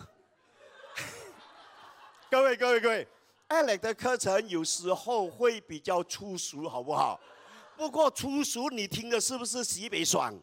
[2.30, 3.08] 各位各位各位
[3.51, 7.19] ，Alex 的课程有时候会比较粗俗，好不好？
[7.75, 10.33] 不过粗俗你听的是不是喜北爽？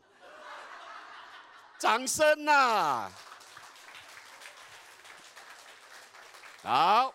[1.78, 3.12] 掌声呐、啊！
[6.62, 7.14] 好，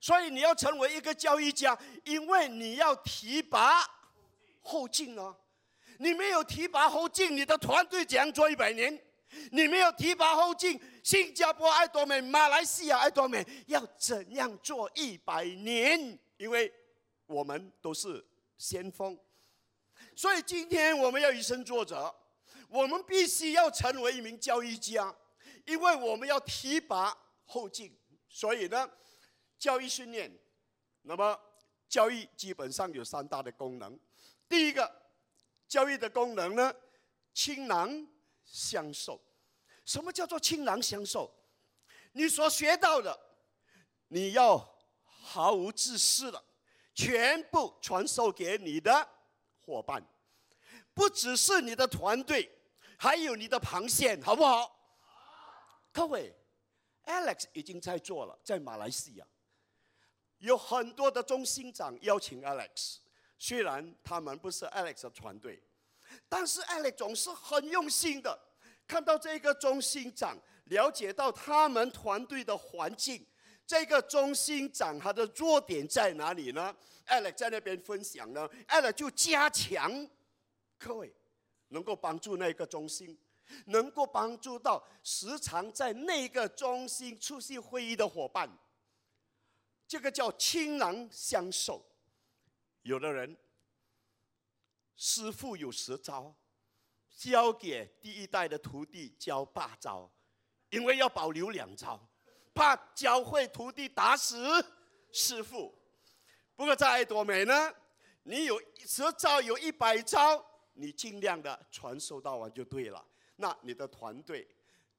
[0.00, 3.88] 所以你要成为一个教育家，因为你要提拔
[4.60, 5.34] 后进啊！
[5.98, 9.00] 你没有提拔后进，你的团队怎样做一百年？
[9.52, 16.18] 你没有提拔后进，新加坡爱多美、马来西亚爱多美要怎样做一百年？
[16.36, 16.72] 因为
[17.26, 18.24] 我们都是
[18.56, 19.18] 先锋，
[20.14, 22.14] 所以今天我们要以身作则，
[22.68, 25.14] 我们必须要成为一名教育家，
[25.66, 27.18] 因为我们要提拔。
[27.44, 27.94] 后进，
[28.30, 28.88] 所以呢，
[29.58, 30.32] 教育训练，
[31.02, 31.38] 那么
[31.86, 33.98] 教育基本上有三大的功能。
[34.48, 34.90] 第一个，
[35.68, 36.72] 教育的功能呢，
[37.34, 38.08] 倾囊
[38.42, 39.20] 相授。
[39.84, 41.32] 什么叫做倾囊相授？
[42.12, 43.18] 你所学到的，
[44.08, 44.76] 你要
[45.22, 46.44] 毫无自私的，
[46.94, 49.08] 全部传授给你的
[49.64, 50.04] 伙伴，
[50.92, 52.50] 不只是你的团队，
[52.98, 54.74] 还有你的螃蟹，好不好？
[55.92, 56.34] 各位。
[57.04, 59.26] Alex 已经在做了，在马来西亚
[60.38, 62.98] 有很多的中心长邀请 Alex，
[63.36, 65.60] 虽然他们不是 Alex 的团队，
[66.28, 68.40] 但是 Alex 总是很用心的
[68.86, 73.26] 看到这个中心长，了解到他们团队的环境，
[73.66, 76.74] 这个中心长他的弱点在哪里呢
[77.06, 80.08] ？Alex 在那边分享呢，Alex 就加强
[80.78, 81.14] 各位
[81.68, 83.18] 能够帮助那个中心。
[83.66, 88.48] 能够帮助到时常在那个中心出席会议的伙伴，
[89.86, 91.84] 这个叫倾囊相授。
[92.80, 93.36] 有的人
[94.96, 96.34] 师傅有十招，
[97.30, 100.10] 教给第一代的徒弟教八招，
[100.70, 102.00] 因为要保留两招，
[102.52, 104.36] 怕教会徒弟打死
[105.12, 105.72] 师傅。
[106.56, 107.72] 不过在爱多美呢，
[108.24, 113.04] 你有十招，有一百招，你尽量的传授到完就对了。
[113.36, 114.48] 那你的团队、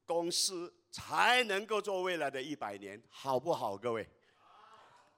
[0.06, 4.08] 公司才能够做未来的一百年，好不好，各位？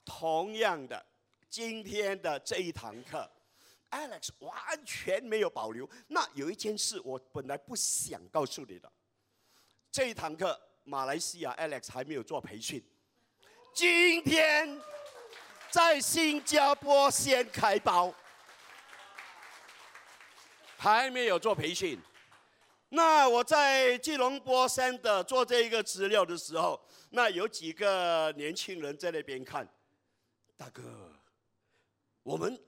[0.05, 1.07] 同样的，
[1.49, 3.31] 今天的这一堂课
[3.91, 5.89] ，Alex 完全没有保留。
[6.09, 8.91] 那有一件事，我本来不想告诉你的，
[9.91, 12.85] 这一堂课，马来西亚 Alex 还没有做培训，
[13.75, 14.81] 今天。
[15.69, 18.15] 在新加坡先开包，
[20.79, 21.99] 还没有做培训。
[22.89, 26.81] 那我在吉隆坡 Center 做这一个资料的时候，
[27.11, 29.69] 那有几个年轻人在那边看。
[30.57, 31.13] 大哥，
[32.23, 32.59] 我们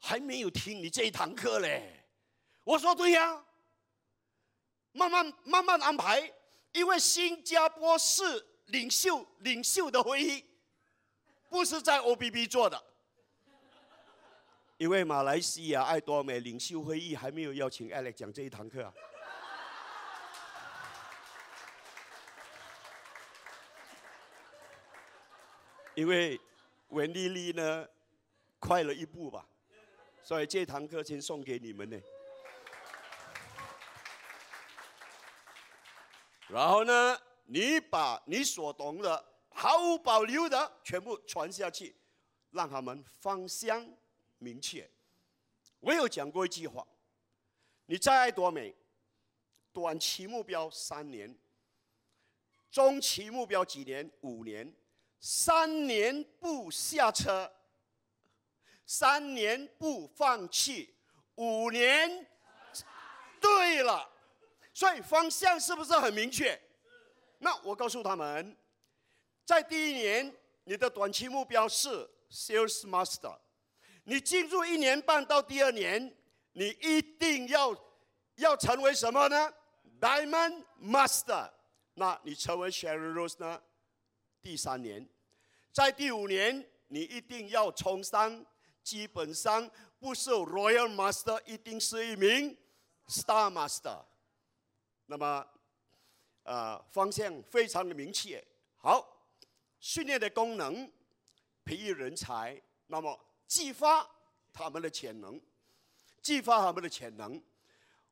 [0.00, 2.04] 还没有听你这一堂课嘞。
[2.64, 3.44] 我说对呀，
[4.92, 6.32] 慢慢慢慢安排，
[6.72, 8.22] 因为新加坡是
[8.66, 10.44] 领袖领袖的会议。
[11.48, 12.80] 不是在 OBB 做的，
[14.76, 18.94] 因为马来西亚爱多美领袖会议还没有邀请 Alex 讲这一堂课啊。
[25.96, 26.40] 因为
[26.90, 27.86] 文丽丽呢
[28.60, 29.44] 快了一步吧，
[30.30, 32.00] 所以这堂课先送给你们呢。
[36.46, 39.26] 然后呢，你把你所懂的。
[39.48, 41.96] 毫无保留的全部传下去，
[42.52, 43.84] 让他们方向
[44.38, 44.88] 明确。
[45.80, 46.86] 我有讲过一句话：
[47.86, 48.72] 你再爱多美，
[49.72, 51.36] 短期目标三年，
[52.70, 54.08] 中期目标几年？
[54.20, 54.72] 五年，
[55.18, 57.52] 三年不下车，
[58.92, 60.92] 三年不放弃，
[61.36, 62.26] 五年，
[63.40, 64.10] 对了，
[64.74, 66.60] 所以方向是不是很明确？
[67.38, 68.56] 那我告诉他们。
[69.44, 70.34] 在第一年，
[70.64, 71.88] 你的短期目标是
[72.32, 73.38] Sales Master。
[74.02, 76.12] 你进入一年半到第二年，
[76.54, 77.72] 你一定要
[78.34, 79.52] 要成为什么呢
[80.00, 81.48] ？Diamond Master。
[81.94, 83.62] 那你成为 Sherry Rose 呢？
[84.42, 85.08] 第三年，
[85.72, 88.44] 在第五年，你一定要从商，
[88.82, 92.56] 基本上不是 Royal Master，一定是一名
[93.08, 94.04] Star Master。
[95.06, 95.46] 那么，
[96.42, 98.44] 呃，方向非常的明确。
[98.76, 99.16] 好。
[99.82, 100.92] 训练的功能，
[101.64, 104.06] 培育人才，那么激发
[104.52, 105.40] 他们的潜能，
[106.20, 107.42] 激发他们的潜能。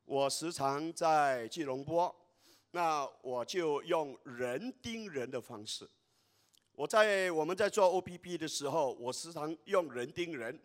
[0.03, 2.15] 我时常在吉隆坡，
[2.71, 5.87] 那我就用人盯人的方式。
[6.79, 10.57] 我在我们在做 O P P 的时候，我时常用人盯人。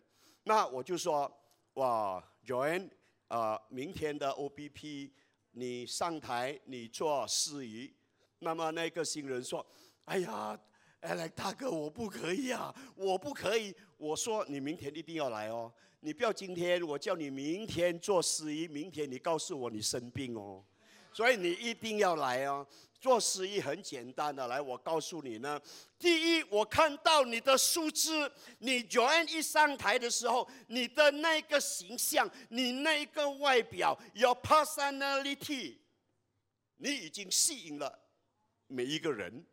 [0.45, 1.29] 那我就说，
[1.73, 2.89] 哇，Joan
[3.27, 5.11] 啊，明天的 O P P，
[5.51, 7.93] 你上台你做司仪。
[8.39, 9.65] 那么那个新人说，
[10.05, 10.57] 哎呀。
[11.01, 13.75] 哎，来大哥，我不可以啊，我不可以。
[13.97, 20.63] 我说你明天一定要来哦，你不要今天，我叫你明天做司仪，明天你告诉我你生病哦，
[21.13, 22.65] 所以你一定要来哦。
[22.99, 25.61] 做司仪很简单的，来，我告诉你呢。
[25.99, 35.77] 第一，我看到你的数字，你 join 一上台的时候，你的那个形象，你那个外表，Your personality，
[36.77, 37.99] 你已经吸引了
[38.67, 39.45] 每一个人。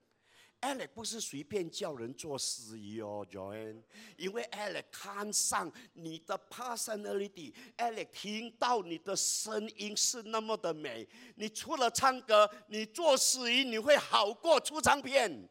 [0.62, 3.82] Alex 不是随便叫人做司仪哦，Joanne，
[4.16, 15.48] 因为 Alex 看上你的 personality，Alex 听到你的声音是那么的美，你除了唱歌，你做司仪你会好过出唱片。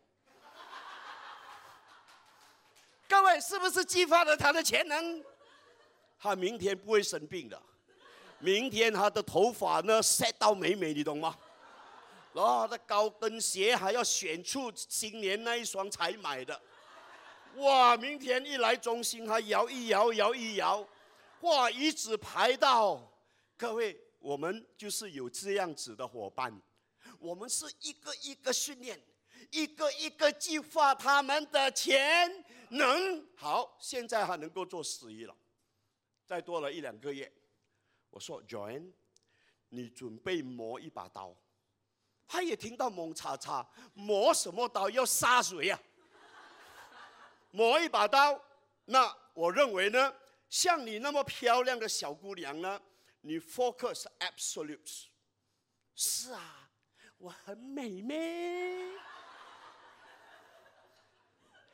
[3.09, 5.21] 各位是不是激发了他的潜能？
[6.17, 7.61] 他明天不会生病的，
[8.39, 11.37] 明天他的头发呢塞到美美，你懂吗？
[12.33, 16.61] 然后他的高跟鞋还要选出新年那一双才买的，
[17.55, 17.97] 哇！
[17.97, 20.87] 明天一来中心还摇一摇，摇一摇，
[21.41, 21.69] 哇！
[21.69, 23.11] 一直排到，
[23.57, 26.61] 各位，我们就是有这样子的伙伴，
[27.19, 28.97] 我们是一个一个训练，
[29.49, 33.27] 一个一个计划他们的潜能。
[33.35, 35.35] 好，现在还能够做司仪了，
[36.25, 37.29] 再多了一两个月，
[38.09, 38.89] 我说，Joan，
[39.67, 41.35] 你准备磨一把刀。
[42.31, 44.89] 他也听到猛叉叉，磨什么刀？
[44.89, 45.77] 要杀谁呀？
[47.51, 48.41] 磨一把刀，
[48.85, 50.15] 那我认为呢，
[50.49, 52.81] 像你那么漂亮的小姑娘呢，
[53.19, 55.07] 你 focus absolutes。
[55.93, 56.69] 是啊，
[57.17, 58.17] 我很美咩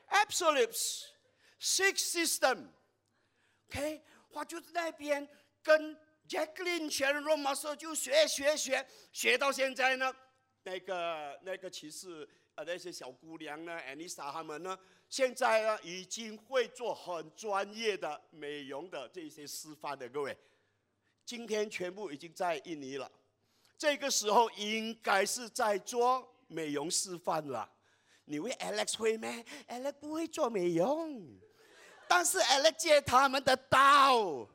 [0.10, 1.04] ？absolutes
[1.62, 5.30] six system，，OK，我就在那边
[5.62, 5.96] 跟
[6.28, 10.12] Jacqueline 全罗马说就学学学学到现在呢，
[10.68, 20.38] 那个那个骑士呃那些小姑娘呢艾丽莎他们呢，现在呢已经会做很专业的美容的这些示范的各位，
[21.24, 23.10] 今天全部已经在印尼了，
[23.78, 27.72] 这个时候应该是在做美容示范了。
[28.26, 29.30] 你问 Alex 会吗
[29.70, 31.40] ？Alex 不会做美容，
[32.10, 34.46] 但是 Alex 借他们的刀，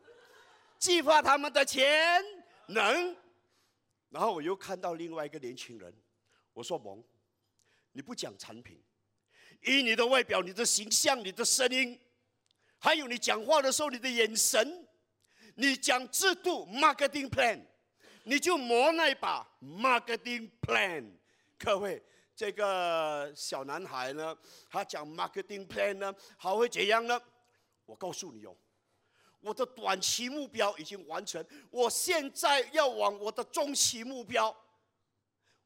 [0.78, 2.22] 激发他们的钱
[2.66, 3.16] 能。
[4.10, 5.90] 然后我又看到另外一个年轻人，
[6.52, 7.02] 我说蒙，
[7.92, 8.82] 你不讲产品，
[9.62, 11.98] 以你的外表、你的形象、你的声音，
[12.78, 14.86] 还有你讲话的时候你的眼神，
[15.54, 17.60] 你讲制度 marketing plan，
[18.24, 21.12] 你就磨那把 marketing plan，
[21.58, 22.02] 各位。
[22.34, 24.36] 这个小男孩呢，
[24.70, 27.20] 他讲 marketing plan 呢，还会怎样呢？
[27.84, 28.56] 我告诉你哦，
[29.40, 34.50] 我的短期目标已经完成，我现在要往我的中期目标。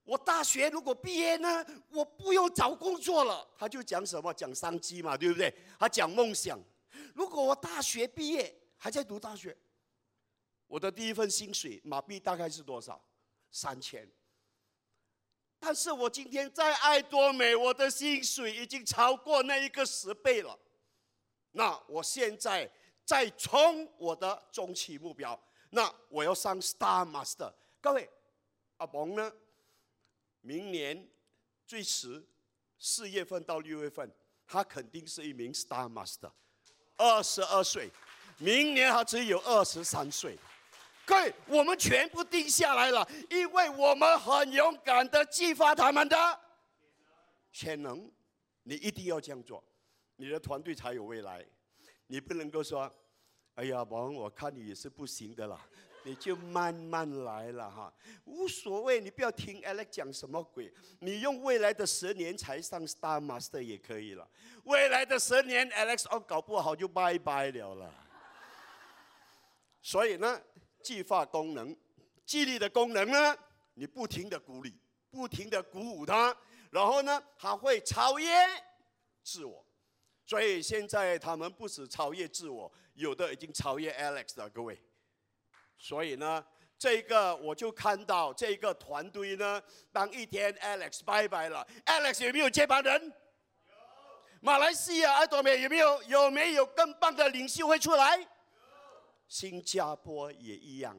[0.06, 3.46] 我大学如果毕业呢，我不用找工作了。
[3.58, 4.32] 他就讲什么？
[4.32, 5.52] 讲商机嘛，对不对？
[5.78, 6.58] 他讲梦想。
[7.12, 9.54] 如果我大学毕业还在读大学，
[10.68, 13.04] 我的第一份薪水马币大概是多少？
[13.50, 14.08] 三千。
[15.58, 20.56] 但是我今天在爱多美，我的薪水已经超过那一个十倍了。
[21.50, 22.70] 那我现在
[23.04, 25.36] 在冲我的中期目标，
[25.70, 27.52] 那我要上 Star Master。
[27.80, 28.08] 各位，
[28.76, 29.32] 阿蒙呢？
[30.46, 31.04] 明年
[31.66, 32.24] 最迟
[32.78, 34.08] 四月份到六月份，
[34.46, 36.30] 他肯定是一名 Star Master，
[36.96, 37.90] 二十二岁，
[38.38, 40.38] 明年他只有二十三岁。
[41.04, 46.40] 各位，我们全部定下来了，因为我们很勇敢的激发他们的
[47.52, 48.08] 潜能。
[48.62, 49.62] 你一定要这样做，
[50.14, 51.44] 你的团队才有未来。
[52.06, 52.92] 你不能够说
[53.54, 55.60] ：“哎呀，王，我看你也是不行的啦。”
[56.06, 57.92] 你就慢慢来了哈，
[58.24, 59.00] 无所谓。
[59.00, 64.26] 你不要听 Alex 讲什么鬼，你用未来的十年才上 Star Master 也可以了。
[64.64, 67.92] 未来的十年，Alex 哦，搞不好就拜拜了了。
[69.82, 70.40] 所以呢。
[70.82, 71.76] 计划功能，
[72.24, 73.36] 激励的功能呢？
[73.74, 74.72] 你不停的鼓励，
[75.10, 76.32] 不停的鼓舞他，
[76.70, 78.32] 然后呢，他会超越
[79.24, 79.66] 自我。
[80.24, 84.80] 所以现在他们不止超越自我，有的已经超越 Alex 了，各位。
[85.78, 86.44] 所以呢，
[86.78, 89.62] 这个我就看到这个团队呢，
[89.92, 93.12] 当一天 Alex 拜拜了，Alex 有没有接班人？
[94.40, 96.02] 马来西亚爱多美有没有？
[96.04, 98.26] 有没有更棒的领袖会出来？
[99.26, 100.96] 新加坡也一样，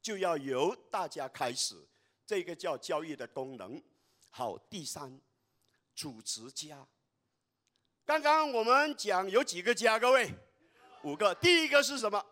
[0.00, 1.74] 就要由大家开始，
[2.24, 3.82] 这个叫教育的功能。
[4.30, 5.20] 好，第三，
[5.94, 6.86] 组织家。
[8.06, 10.32] 刚刚我们讲有几个家，各位，
[11.02, 11.34] 五个。
[11.34, 12.24] 第一个是什么？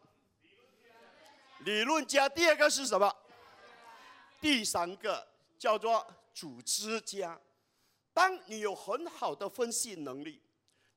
[1.66, 2.28] 理论家。
[2.28, 3.12] 第二个是什么？
[4.40, 5.26] 第三个
[5.58, 7.38] 叫做组织家。
[8.14, 10.40] 当你有很好的分析能力，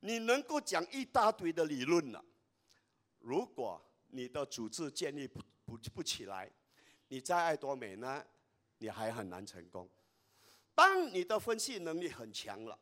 [0.01, 2.23] 你能够讲一大堆的理论了。
[3.17, 6.47] 如果你的组织建立不不不起来，
[7.07, 8.23] 你在爱多美呢，
[8.77, 9.89] 你还很难成功。
[10.75, 12.77] 当你的分析能力很强了，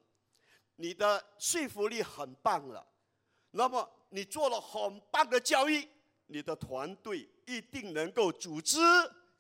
[0.76, 2.86] 你的说服力很棒了，
[3.52, 5.88] 那么你做了很棒的交易，
[6.26, 8.78] 你的团队一定能够组织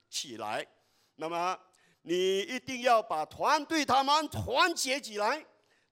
[0.09, 0.67] 起来。
[1.15, 1.59] 那么
[2.01, 5.45] 你一定要把团队他们 团结起来，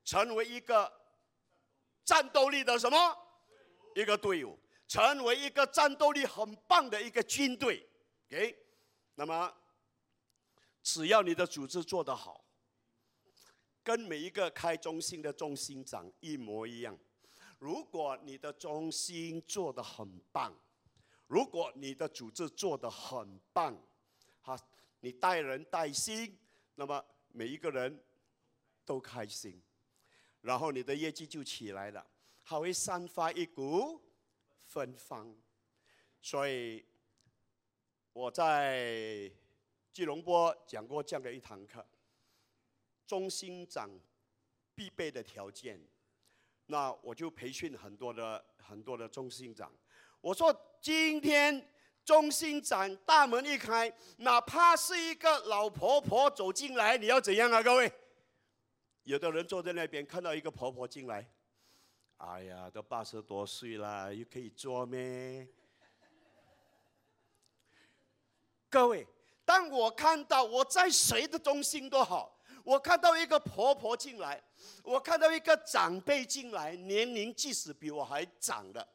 [0.03, 0.91] 成为一个
[2.03, 2.97] 战斗力的什么？
[3.95, 4.59] 一个队伍。
[4.87, 7.83] 成为一个战斗力很棒的一个军队
[8.27, 8.55] ，OK？
[9.15, 9.51] 那么，
[10.83, 12.45] 只要你的组织做得好，
[13.83, 16.95] 跟每一个开中心的中心长一模一样。
[17.57, 20.55] 如果你的中心做得很棒，
[21.35, 23.77] 如果你的组织做得很棒，
[24.41, 24.57] 哈，
[25.01, 26.33] 你带人带心，
[26.75, 28.01] 那么每一个人
[28.85, 29.61] 都开心，
[30.39, 32.07] 然后你的业绩就起来了，
[32.41, 34.01] 还会散发一股。
[34.63, 35.35] 芬芳，
[36.21, 36.85] 所以
[38.13, 39.29] 我在
[39.91, 41.85] 吉隆坡讲过这样的一堂课，
[43.05, 43.89] 中心长
[44.73, 45.85] 必备的条件，
[46.67, 49.69] 那我就培训很多的很多的中心长。
[50.25, 50.51] 我说
[50.81, 51.63] 今天
[52.03, 57.61] 中心展大门一开，哪怕是一个老婆婆走进来，你要怎样啊？
[57.61, 57.91] 各位，
[59.03, 61.29] 有的人坐在那边看到一个婆婆进来。
[62.17, 65.47] 哎呀，都八十多岁了，又可以做咩？
[68.67, 69.05] 各位，
[69.45, 74.43] 当我看到我在谁的中心都好，我看到一个婆婆进来，
[74.81, 78.87] 我看到一个长辈进来，年龄即使比我还长的，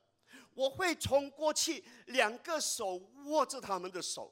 [0.60, 4.30] 我会冲过去，两个手握着他们的手，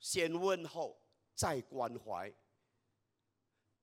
[0.00, 1.00] 先问候，
[1.32, 2.32] 再关怀。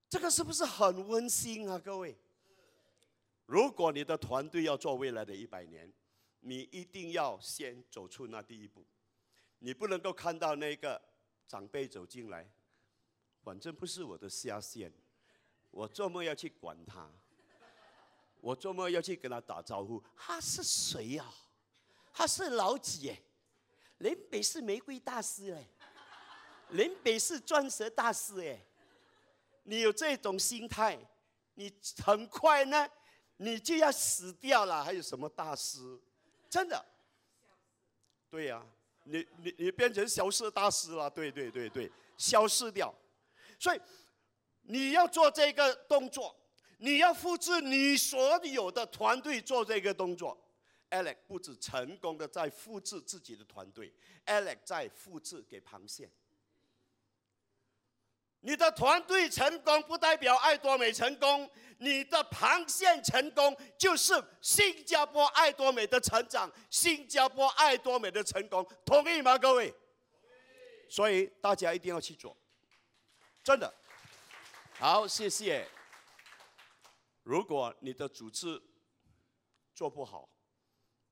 [0.10, 2.18] 这个是不是很温馨啊，各位？
[3.46, 5.90] 如果你的团队要做未来的一百年，
[6.42, 8.86] 你一定要先走出那第一步。
[9.60, 11.02] 你不能够看到那个
[11.48, 12.52] 长辈走进来，
[13.44, 14.92] 反正不是我的下线，
[15.70, 17.10] 我做梦要去管他，
[18.42, 20.04] 我做梦要去跟他打招呼。
[20.18, 21.34] 他是谁呀？
[22.14, 23.10] 他是老几？
[23.10, 23.22] 哎，
[24.00, 25.68] 林北是玫瑰大师哎，
[26.70, 28.60] 林北是钻石大师哎。
[29.64, 30.98] 你有这种心态，
[31.54, 31.72] 你
[32.04, 32.90] 很快呢，
[33.38, 34.84] 你就要死掉了。
[34.84, 35.80] 还有什么大师？
[36.50, 36.84] 真的？
[38.30, 38.66] 对呀、
[39.04, 41.10] 你你你变成消失大师了。
[41.10, 42.94] 对对对对，消失掉。
[43.60, 43.80] 所以
[44.64, 46.36] 你要做这个动作，
[46.80, 50.36] 你要复制你所有的团队做这个动作。
[50.92, 53.92] Alex 不止成功的在复制自己的团队
[54.26, 56.10] ，Alex 在复制给螃蟹。
[58.42, 69.74] 你的团队成功不代表爱多美成功，你的螃蟹成功就是新加坡爱多美的成长，新加坡爱多美的成功，同意吗，各位？
[70.90, 72.36] 所以大家一定要去做，
[73.44, 73.72] 真的。
[74.74, 75.68] 好，谢谢。
[77.22, 78.60] 如果你的组织
[79.76, 80.28] 做不好，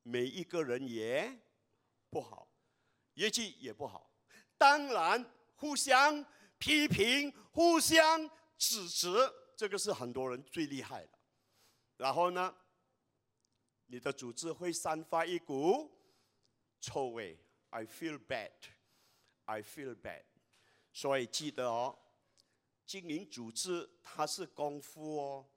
[0.10, 1.39] 每一个人也
[2.10, 2.51] 不好，
[3.14, 4.12] 业绩也不好，
[4.57, 5.24] 当然
[5.55, 6.26] 互相。
[6.62, 11.18] 批评、互相指责，这个是很多人最厉害的。
[11.95, 12.53] 然后呢，
[13.86, 15.89] 你的组织会散发一股
[16.82, 17.39] 臭味。
[17.70, 18.51] I feel bad,
[19.45, 20.26] I feel bad。
[20.91, 21.97] 所以记得哦，
[22.86, 25.49] 经营组织它是功夫哦。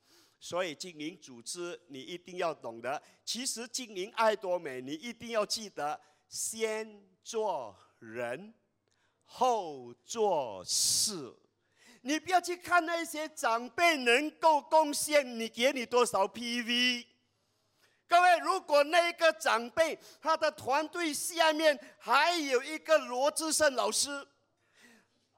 [0.42, 3.00] 所以经营组织你一定要懂得。
[3.24, 8.52] 其实经营爱多美，你一定要记得先做人。
[9.24, 11.32] 后做事，
[12.02, 17.06] 你不要去看那些长辈能够贡献你给你多少 PV。
[18.06, 24.26] 各位，如果那个长辈他的团队下面还有一个罗志胜老师，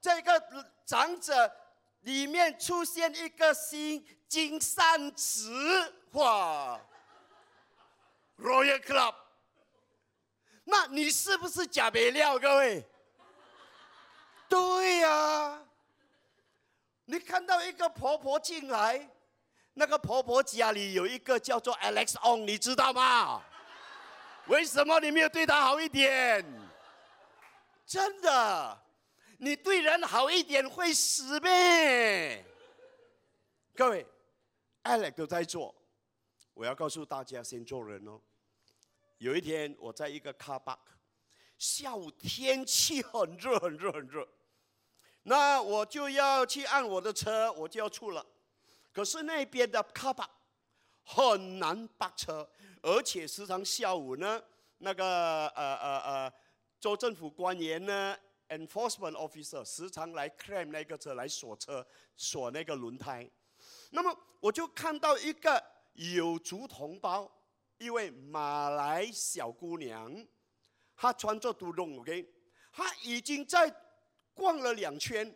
[0.01, 0.43] 这个
[0.85, 1.55] 长者
[2.01, 4.05] 里面出现一个新
[4.35, 6.81] 金三慈，哇
[8.37, 9.15] ，Royal Club，
[10.65, 12.85] 那你是不是假没料，各位？
[14.49, 15.65] 对呀、
[17.05, 19.09] 你看到一个婆婆进来，
[19.75, 23.41] 那个婆婆家里有一个叫做 Alex On，你知道吗？
[24.47, 26.45] 为什么你没有对她好一点？
[27.87, 28.83] 真的，
[29.39, 32.45] 你对人好一点会死咩？
[33.77, 34.05] 各位
[34.85, 35.75] ，Alex 都在做，
[36.55, 38.21] 我要告诉大家，先做人哦。
[39.19, 40.79] 有一天我在一个 car park，
[41.59, 44.29] 下午天气很热很热很热。
[45.25, 48.25] 那我就要去按我的车，我就要出了。
[48.93, 50.29] 可是那边的卡巴
[51.03, 52.49] 很难泊车，
[52.83, 54.43] 而且时常下午呢，
[54.79, 56.33] 那个呃呃呃
[56.79, 58.17] 州政府官员呢
[58.49, 63.29] ，enforcement officer 时常来 claim 那个车来锁车，锁那个轮胎。
[63.95, 67.31] 那么我就看到一个有族同胞，
[67.79, 70.13] 一位马来小姑娘，
[70.97, 72.29] 她穿着杜龙，OK，
[72.73, 73.73] 她已经在。
[74.37, 75.33] 逛了两圈，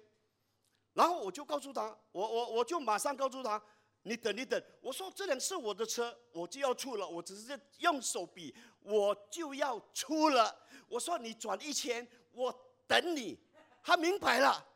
[0.92, 3.62] 然后我就告诉她，我我我就马上告诉她，
[4.02, 4.60] 你等一等。
[4.80, 10.52] 我说这辆是我的车，我就要出了，我只是用手比，我就要出了。
[10.88, 12.52] 我说你转一圈，我
[12.88, 13.38] 等你。
[13.84, 14.66] 他明白了，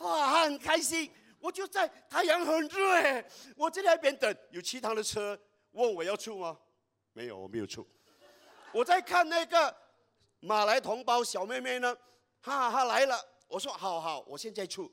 [0.00, 1.10] 哇，他很开心。
[1.42, 3.24] 我就在太阳很热哎，
[3.56, 5.36] 我在那边等，有其他的车
[5.72, 6.56] 问我要出吗？
[7.12, 7.84] 没有，我没有出。
[8.72, 9.76] 我在看那个
[10.38, 11.94] 马来同胞小妹妹呢，
[12.40, 13.20] 哈哈来了。
[13.48, 14.88] 我说好好，我现在出。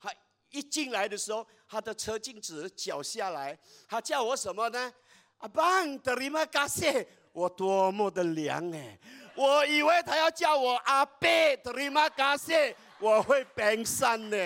[0.00, 0.12] 她
[0.50, 3.56] 一进来的时候，她的车镜子脚下来，
[3.88, 4.92] 她叫我什么呢？
[5.38, 8.98] 阿邦德里玛嘎谢，我多么的凉哎！
[9.34, 14.36] 我以为他要叫我阿贝德里玛嘎谢，我会冰山呢。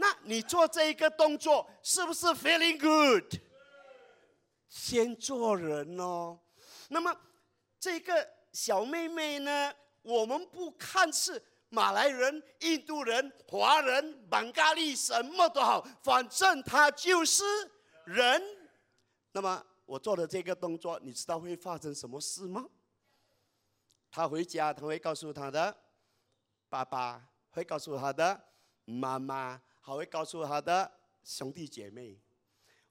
[0.00, 3.40] 那你做这一个动作是不是 feeling good？
[4.68, 6.38] 先做人哦。
[6.88, 7.14] 那么
[7.78, 9.72] 这个小妹妹呢？
[10.02, 17.44] 我们不看是马来人、印度人、华人、邦加利，什么都好，反正她就是
[18.04, 18.42] 人。
[19.32, 22.64] 那么我做的这个动作，你知道会发生什么事吗？
[24.10, 25.76] 她回家，她会告诉她的
[26.68, 28.40] 爸爸，会告诉她的
[28.84, 30.92] 妈妈，他会告诉他的
[31.24, 32.20] 兄弟姐妹。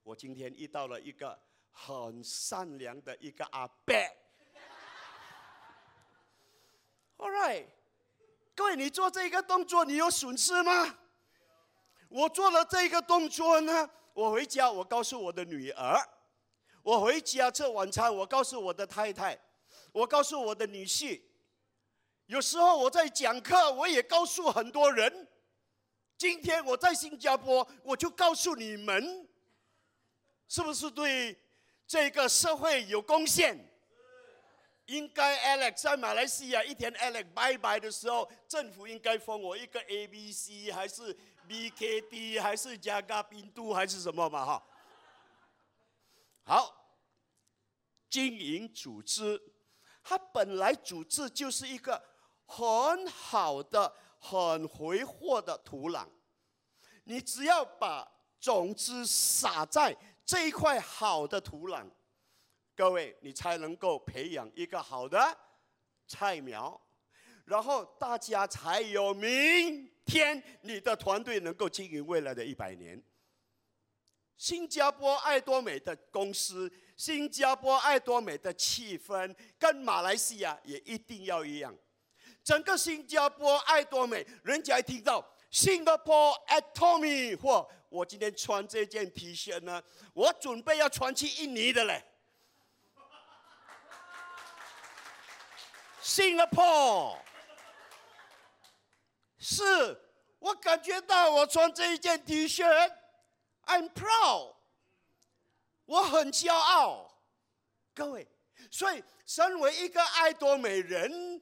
[0.01, 1.39] 我今天遇到了一个
[1.69, 3.93] 很善良的一个阿伯。
[7.17, 7.67] All right，
[8.55, 10.97] 各位，你做这个动作，你有损失吗？
[12.09, 16.03] 我做了这个动作呢，我回家，我告诉我的女儿，
[16.81, 19.39] 我回家吃晚餐，我告诉我的太太，
[19.91, 21.21] 我告诉我的女婿。
[22.25, 25.27] 有时候我在讲课，我也告诉很多人。
[26.17, 29.27] 今天我在新加坡，我就告诉你们，
[30.47, 31.37] 是不是对
[31.85, 33.57] 这个社会有贡献？
[34.87, 41.15] 应该 Alex 在马来西亚一天 Alex 拜拜的时候，政府应该封我一个 A B C 还是
[41.47, 44.63] B K D 还是加加宾都还是什么嘛哈？
[46.43, 46.95] 好，
[48.09, 49.39] 经营组织，
[50.01, 52.01] 它本来组织就是一个
[52.45, 53.93] 很好的、
[54.27, 56.05] 很肥沃的土壤，
[57.05, 58.05] 你只要把
[58.39, 61.89] 种子撒在这一块好的土壤。
[62.75, 65.17] 各位，你才能够培养一个好的
[66.05, 66.79] 菜苗，
[67.45, 70.43] 然后大家才有明天。
[70.61, 73.01] 你的团队能够经营未来的一百年。
[74.35, 81.75] 新加坡爱多美的公司，新加坡爱多美的气氛，跟马来西亚也一定要一样。
[82.47, 85.21] 整个新加坡爱多美，人家一听到
[85.51, 89.83] Singapore Atomy，或我今天穿这件 T 恤呢，
[90.13, 92.01] 我准备要穿去印尼的嘞。
[96.01, 97.17] Singapore，
[99.37, 99.99] 是
[100.39, 102.63] 我感觉到我穿这一件 T 恤
[103.65, 104.55] ，I'm proud，
[105.83, 107.13] 我很骄傲。
[107.93, 108.25] 各位，
[108.71, 111.41] 所以身为一个爱多美人，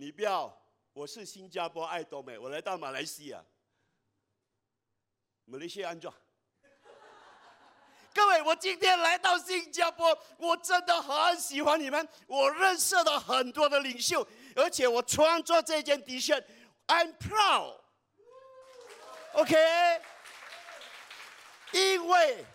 [0.00, 0.56] 你不要，
[0.92, 3.44] 我是新加坡爱多美，我来到马来西亚，
[5.44, 6.14] 马来西亚安装。
[8.14, 12.08] 各位，我今天来到新加坡，我真的很喜欢你们。
[12.28, 14.24] 我认识了很多的领袖，
[14.54, 16.40] 而且我穿着这件 T 恤
[16.86, 17.80] ，I'm proud。
[19.32, 19.56] OK，
[21.72, 22.46] 因为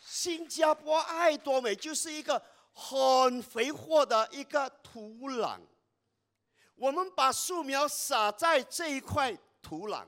[0.00, 5.60] 新加坡爱多美就是一个很肥沃的一个土壤，
[6.74, 10.04] 我们把树苗撒在这一块土壤，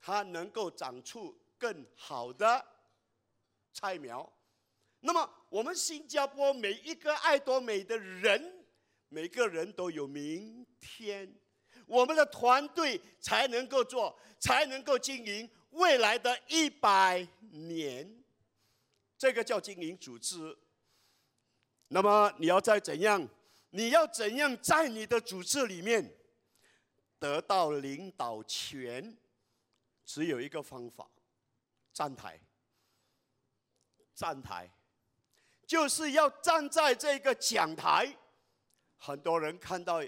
[0.00, 2.64] 它能够长出更好的。
[3.72, 4.28] 菜苗，
[5.00, 8.64] 那么我们新加坡每一个爱多美的人，
[9.08, 11.32] 每个人都有明天，
[11.86, 18.20] 我们的团队才能够做，才能够经营未来的一百年，
[19.16, 20.58] 这个叫经营组织。
[21.88, 23.28] 那么你要再怎样，
[23.70, 26.14] 你要怎样在你的组织里面
[27.18, 29.16] 得到领导权？
[30.04, 31.06] 只有一个方法，
[31.92, 32.40] 站台。
[34.14, 34.68] 站台，
[35.64, 38.16] 就是要站在这个讲台。
[38.96, 40.02] 很多人看到，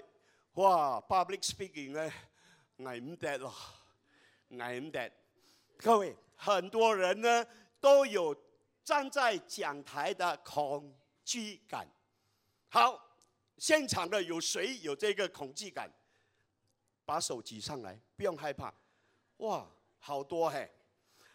[0.55, 2.11] 哇，public speaking 呢，
[2.85, 3.53] 挨唔得咯，
[4.59, 5.09] 挨唔得。
[5.77, 7.45] 各位，很多人呢
[7.79, 8.35] 都有
[8.83, 10.93] 站在讲台的恐
[11.23, 11.87] 惧感。
[12.67, 13.10] 好，
[13.61, 15.87] 现场的有谁有这个恐惧感？
[17.05, 18.73] 把手举上来，不用害怕。
[19.37, 20.67] 哇，好多嘿。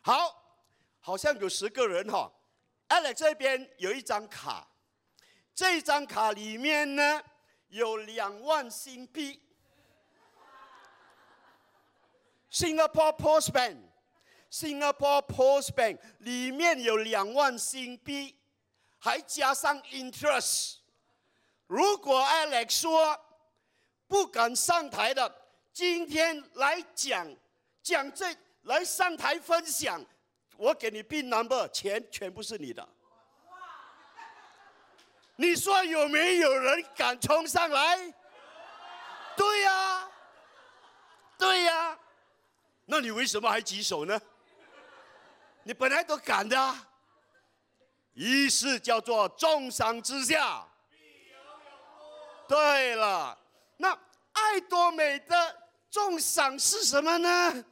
[0.02, 0.58] 好，
[0.98, 2.28] 好像有十个人哈。
[2.88, 4.68] Alex 这边有一张卡，
[5.54, 7.22] 这张卡里面呢
[7.68, 9.40] 有两万新币。
[12.50, 18.34] Singapore Post Bank，Singapore Post Bank 里面有两万新币，
[18.98, 20.78] 还加上 interest。
[21.66, 23.18] 如果 Alex 说
[24.06, 25.34] 不敢上台的，
[25.72, 27.26] 今天来讲
[27.82, 30.04] 讲这来上台分享。
[30.56, 32.88] 我给你 B number，钱全部是你的。
[35.36, 38.14] 你说有没有人敢冲上来？
[39.36, 40.10] 对呀，
[41.36, 41.98] 对呀。
[42.86, 44.18] 那你为什么还举手呢？
[45.64, 46.74] 你本来都敢的。
[48.14, 50.66] 仪式叫做重赏之下。
[52.48, 53.38] 对了，
[53.78, 53.92] 那
[54.32, 57.64] 爱多美的重赏是什么呢？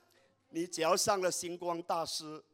[0.49, 2.45] 你只要上了星光大师。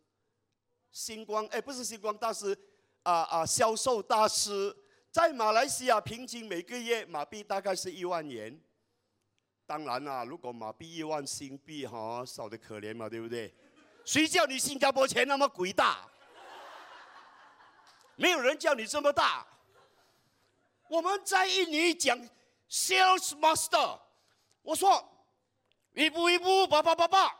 [0.90, 2.56] 星光哎，不是星光大师，
[3.04, 4.76] 啊啊，销售大师，
[5.12, 8.60] 在马来西亚平均每个月马币大概是一万元。
[9.66, 13.54] 当然啦，如果马币一万新币哈，少得可怜嘛，对不对？
[14.04, 16.08] 谁叫你新加坡钱那么鬼大？
[18.16, 19.46] 没有人叫你这么大。
[20.89, 22.17] 我们在印尼讲
[22.69, 23.99] sales master，
[24.61, 25.03] 我说
[25.93, 27.35] 一步一步，叭叭叭叭，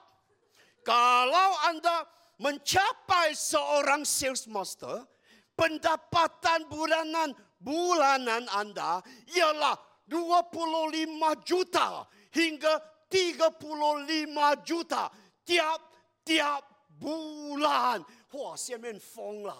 [0.83, 2.07] 搞老安的。
[2.37, 5.07] Mencapai seorang sales master
[5.55, 7.31] pendapatan bulanan
[7.63, 8.99] bulanan Anda
[9.31, 9.79] ialah
[10.11, 11.15] 25
[11.47, 12.03] juta
[12.35, 12.75] hingga
[13.07, 15.07] 35 juta
[15.47, 16.59] tiap-tiap
[16.99, 18.03] bulan。
[18.35, 19.55] 哇，下面疯了，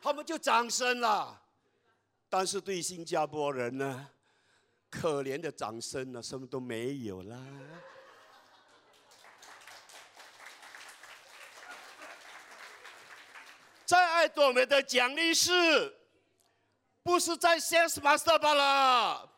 [0.00, 1.36] 他们就掌声了。
[2.37, 4.09] 但是对新加坡人呢，
[4.89, 7.39] 可怜的掌声呢，什么都没有啦。
[13.87, 15.95] 在爱多美的奖励是，
[17.01, 19.31] 不是在 Sales Master 罢了。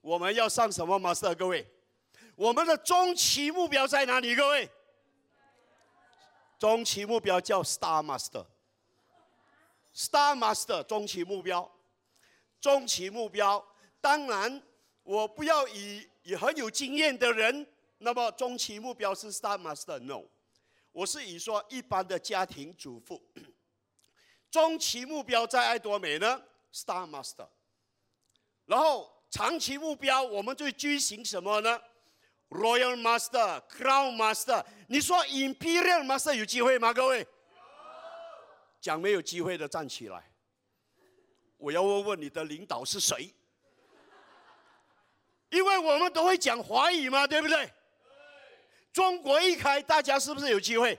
[0.00, 1.36] 我们要上什么 Master？
[1.36, 1.64] 各位，
[2.34, 4.34] 我们的中期目标在哪里？
[4.34, 4.68] 各位，
[6.58, 8.44] 中期目标叫 Star Master。
[9.94, 11.70] Star Master 中期目标，
[12.64, 13.62] 中期目标。
[14.00, 14.62] 当然，
[15.02, 17.66] 我不要以以很有经验的人，
[17.98, 20.22] 那么中期目标是 Star Master？No，
[20.90, 23.22] 我是以说一般的家庭主妇。
[24.50, 26.42] 中期目标在爱多美呢
[26.72, 27.46] ，Star Master。
[28.64, 31.78] 然后长期目标，我们就举行什么呢
[32.48, 34.64] ？Royal Master、Crown Master。
[34.88, 36.94] 你说 Imperial Master 有机会吗？
[36.94, 37.26] 各位，
[38.80, 40.30] 讲没有机会的站起来。
[41.64, 43.32] 我要问问你的领导是谁？
[45.48, 47.72] 因为我们都会讲华语嘛，对不对？
[48.92, 50.98] 中国一开，大家是不是有机会？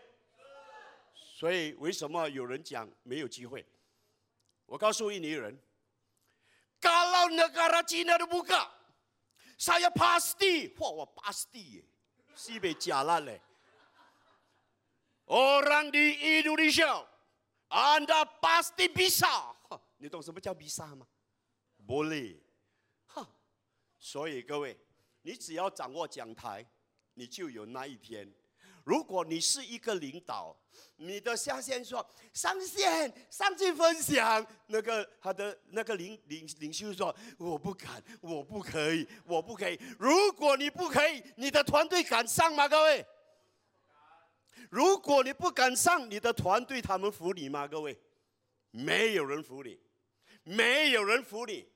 [1.38, 3.64] 所以为什么有人讲没有机会？
[4.66, 5.56] 我告诉印尼人
[6.82, 8.68] ，Kalau negara China dibuka,
[9.60, 11.84] saya pasti，哇，我 pasti，耶
[12.34, 13.40] 西北加拉嘞。
[15.28, 19.55] Orang di Indonesia，Anda pasti bisa。
[19.98, 21.08] 你懂什么叫 bisa 吗
[21.88, 22.38] ？Boleh。
[23.08, 23.28] 哈，
[23.98, 24.78] 所以各位，
[25.22, 26.66] 你只要掌握讲台，
[27.14, 28.32] 你就有那一天。
[28.84, 30.56] 如果你是一个领导，
[30.98, 39.80] 你的下线说上线上去分享，那个他的那个领领领袖说我不敢，我不可以，我不可以。
[39.98, 42.68] 如果你不可以，你的团队敢上吗？
[42.68, 43.04] 各位，
[44.70, 47.68] 如果你不敢上，你的团队他们服你吗？
[47.68, 48.00] 各位，
[48.70, 49.80] 没有人服你，
[50.46, 51.68] 没有人服你。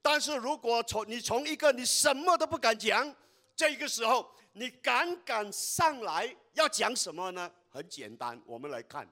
[0.00, 3.12] 但是如果从你从一个你什么都不敢讲，
[3.56, 4.32] 这个时候。
[4.56, 7.50] 你敢敢上来要讲什么呢？
[7.70, 9.04] 很简单，我们来看。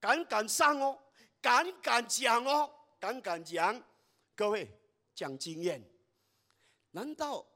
[0.00, 0.98] 敢敢上哦，
[1.42, 3.78] 敢敢讲哦，敢敢讲。
[4.34, 4.66] 各位
[5.14, 5.86] 讲经验，
[6.92, 7.46] 难道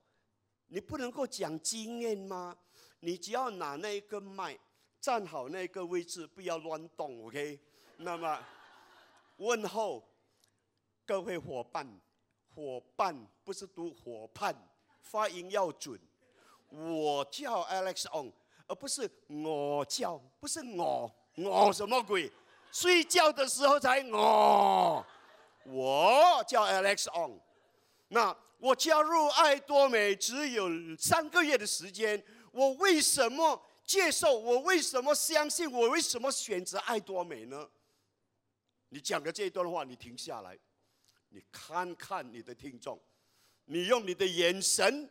[0.67, 2.55] 你不能够讲经验吗？
[3.01, 4.59] 你只要拿那个麦，
[5.01, 7.59] 站好那个位置，不要乱动，OK？
[7.97, 8.39] 那么
[9.37, 10.03] 问候
[11.05, 11.87] 各位伙伴，
[12.55, 14.55] 伙伴不是读伙伴，
[15.01, 15.99] 发音要准。
[16.69, 18.33] 我叫 Alex On，
[18.67, 22.31] 而不是我叫，不是我，我什么鬼？
[22.71, 25.05] 睡觉的时候才我。
[25.65, 27.39] 我叫 Alex On
[28.09, 32.23] 那我加入爱多美只有三个月的时间，
[32.53, 34.39] 我为什么接受？
[34.39, 35.71] 我为什么相信？
[35.71, 37.69] 我为什么选择爱多美呢？
[38.93, 40.59] 你讲的这一段话，你停下来，
[41.31, 43.01] 你看看你的听众，
[43.65, 45.09] 你用你的眼神。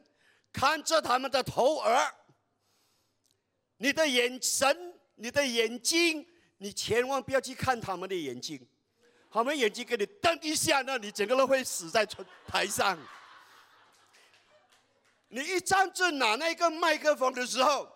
[0.53, 2.13] 看着他们的头儿，
[3.77, 6.27] 你的眼神，你的眼睛，
[6.57, 8.67] 你千万不要去看他们的眼睛，
[9.31, 12.05] 他们眼睛给你瞪一下，那你整个人会死在
[12.45, 12.99] 台上。
[15.29, 17.89] 你一站着拿那个麦克风的时候，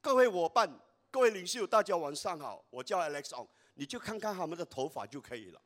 [0.00, 0.68] 各位伙伴、
[1.12, 3.48] 各位领袖，大家晚上好，我叫 Alex Ong，
[3.80, 5.60] 你就看看他们的头发就可以了，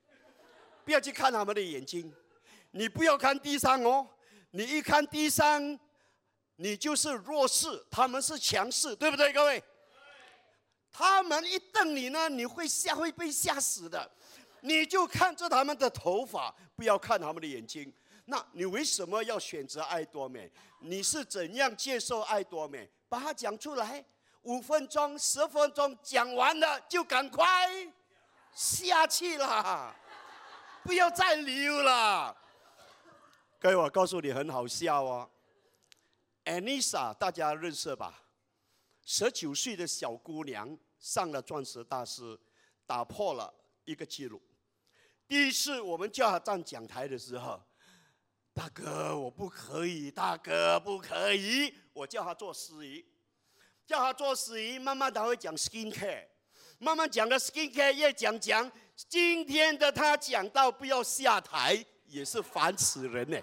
[0.84, 2.14] 不要去看他们的眼睛，
[2.70, 4.06] 你不要看地上哦。
[4.52, 5.76] 你一看地上，
[6.54, 9.60] 你就是弱势，他们是强势，对不对，各位？
[10.92, 14.08] 他们一瞪你呢，你会吓，会被吓死的。
[14.60, 17.92] 你就看着他们的头发，不要看他们的眼睛。
[18.26, 20.48] 那你为什么要选择爱多美？
[20.78, 22.88] 你是怎样接受爱多美？
[23.08, 24.04] 把它讲出来，
[24.42, 27.44] 五分钟、十分钟讲完了就赶快
[28.54, 29.94] 下去了，
[30.82, 32.36] 不要再留了。
[33.58, 35.30] 各位，我告诉你很好笑哦。
[36.44, 38.22] Anissa，大家认识吧？
[39.02, 42.38] 十九岁的小姑娘上了钻石大师，
[42.86, 43.52] 打破了
[43.84, 44.40] 一个记录。
[45.26, 47.60] 第一次我们叫她站讲台的时候，
[48.52, 53.04] 大哥我不可以，大哥不可以，我叫她做司仪，
[53.86, 56.26] 叫她做司仪，慢慢她会讲 skin care，
[56.78, 58.70] 慢慢讲的 skin care 越讲讲，
[59.08, 63.40] 今天的他讲到不要下台，也是烦死人呢。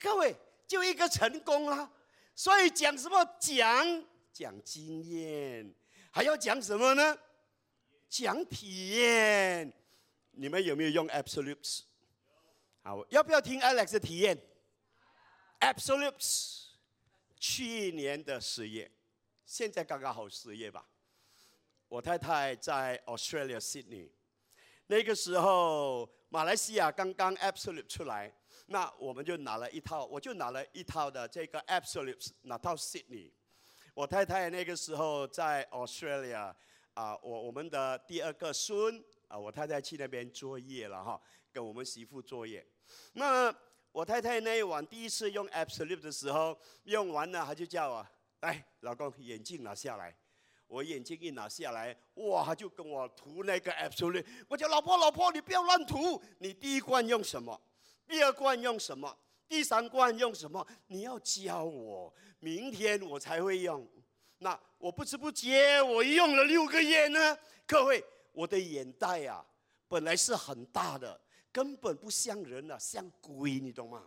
[0.00, 0.34] 各位，
[0.66, 1.90] 就一个成功啦，
[2.34, 5.74] 所以讲什么讲讲经验，
[6.10, 7.18] 还要讲什么呢？
[8.08, 9.72] 讲体验，
[10.32, 11.82] 你们有没有用 Absolutes？
[12.82, 14.38] 好，要不要听 Alex 的体验
[15.60, 16.64] ？Absolutes，
[17.38, 18.90] 去年的十月，
[19.46, 20.84] 现在刚刚好十月吧。
[21.92, 24.08] 我太太在 Australia Sydney，
[24.86, 28.34] 那个时候马来西亚刚刚 Absolute 出来，
[28.68, 33.30] 那我们就拿了一套，我就拿了一套的这个 Absolute 拿到 Sydney。
[33.92, 36.54] 我太太那个时候在 Australia。
[36.94, 41.20] 啊，我我们的第二个孙啊，我太太去那边作业了哈，
[41.50, 42.66] 跟我们媳妇作业。
[43.12, 43.54] 那
[43.92, 48.06] 我太太那一晚第一次用 Absolute 的时候，用完了，她就叫我，
[48.40, 50.14] 来，老公，眼镜拿下来。
[50.72, 54.24] 我眼镜一拿下来，哇，他就跟我涂那个 Absolute。
[54.48, 56.18] 我叫老婆，老婆，你不要乱涂。
[56.38, 57.60] 你第一罐用什么？
[58.08, 59.14] 第二罐用什么？
[59.46, 60.66] 第三罐用什么？
[60.86, 63.86] 你要教我，明天我才会用。
[64.38, 67.36] 那我不知不觉，我用了六个月呢。
[67.66, 68.02] 各位，
[68.32, 69.44] 我的眼袋啊，
[69.88, 71.20] 本来是很大的，
[71.52, 74.06] 根本不像人啊，像鬼，你懂吗？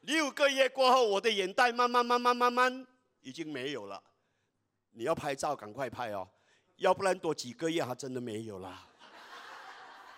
[0.00, 2.86] 六个月过后，我的眼袋慢慢慢慢慢慢
[3.22, 4.02] 已经没有了。
[4.96, 6.26] 你要拍照，赶快拍哦，
[6.76, 8.88] 要不然多几个月还真的没有啦。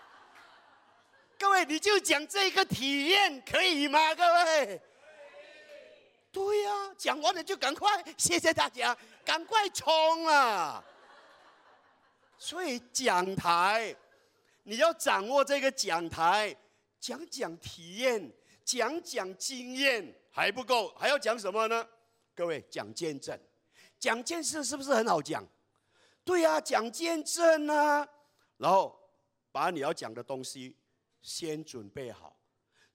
[1.39, 4.15] 各位，你就讲这个体验可以吗？
[4.15, 4.81] 各位？
[6.31, 10.85] 对呀、讲完了就赶快，谢谢大家，赶快冲啊！
[12.37, 13.97] 所以讲台，
[14.65, 16.55] 你要掌握这个讲台，
[17.01, 18.31] 讲讲体验，
[18.63, 21.89] 讲讲经验还不够，还要讲什么呢？
[22.35, 23.41] 各位讲见证，
[23.99, 25.47] 讲见证是不是很好讲？
[26.25, 28.07] 对呀、啊，讲见证啊，
[28.57, 28.99] 然后
[29.53, 30.77] 把你要讲的东西
[31.23, 32.37] 先准备好，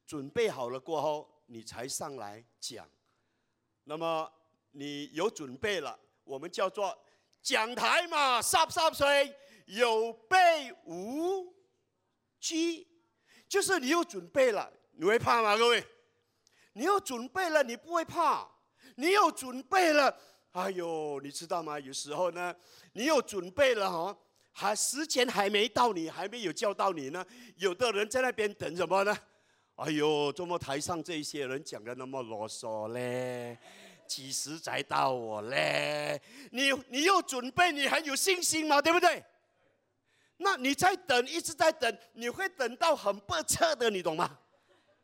[0.06, 2.88] 准备好了过后，你才上来讲。
[3.84, 4.32] 那么
[4.72, 6.98] 你有准备了，我们叫做
[7.42, 9.36] 讲台嘛，湿湿碎，
[9.66, 11.54] 有备无
[12.40, 12.88] 惧，
[13.48, 15.58] 就是你有准备了，你会怕吗？
[15.58, 15.86] 各位，
[16.74, 18.48] 你有准备了，你不会怕。
[18.98, 20.16] 你有准备了，
[20.54, 21.80] 哎呦，你知道吗？
[21.80, 22.54] 有时候呢，
[22.94, 24.18] 你有准备了哈，
[24.52, 27.26] 还时间还没到你，还没有叫到你呢。
[27.56, 29.18] 有的人在那边等什么呢？
[29.76, 33.58] 哎呦，怎么台上这些人讲的那么啰嗦嘞？
[34.06, 36.22] 几时才到我嘞？
[36.52, 38.82] 你你有准备，你还有信心吗？
[38.82, 39.24] 对不对？
[40.36, 44.38] 那你在等，一直在等，你会等到很不测的，你懂吗？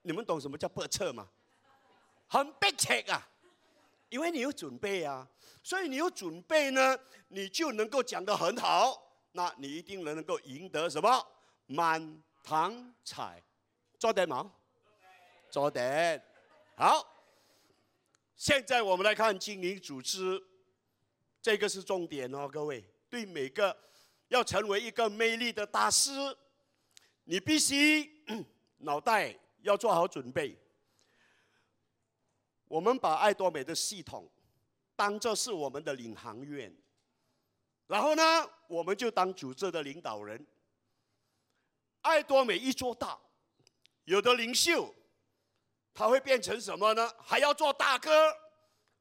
[0.02, 1.26] 你们懂什么叫不测吗？
[2.28, 3.26] 很悲切啊，
[4.10, 5.28] 因为你有准备啊，
[5.64, 6.97] 所以你有准备呢，
[7.28, 9.01] 你就能够讲得很好，
[9.34, 11.26] 那你一定能能够赢得什么
[11.66, 13.43] 满堂彩，
[13.99, 14.51] 做得吗？
[15.49, 16.22] 做得，
[16.76, 17.14] 好。
[18.36, 20.39] 现在我们来看经营组织，
[21.41, 22.86] 这个是重点哦，各位。
[23.10, 23.76] 对每个
[24.28, 26.12] 要成为一个魅力的大师，
[27.24, 28.24] 你必须
[28.80, 30.55] 脑袋要做好准备。
[32.68, 34.30] 我们把爱多美的系统
[34.95, 36.74] 当作是我们的领航员，
[37.88, 38.24] 然后呢，
[38.68, 40.45] 我们就当组织的领导人。
[42.01, 43.18] 爱多美一做大，
[44.05, 44.93] 有的领袖。
[45.93, 47.11] 他会变成什么呢？
[47.18, 48.32] 还要做大哥，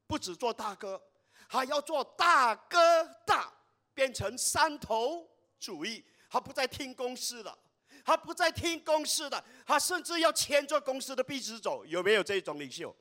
[0.07, 0.99] 不止做大哥，
[1.47, 3.53] 还要做大哥大，
[3.93, 6.03] 变成山头主义。
[6.27, 7.55] 他不再听公司的，
[8.03, 11.85] 他不再听公司的，他甚至要牵着公司的鼻子走。
[11.85, 12.95] 有没有这种领袖？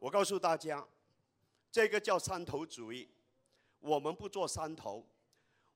[0.00, 0.82] 我告诉大家，
[1.70, 3.06] 这个叫山头主义。
[3.80, 5.06] 我们不做山头，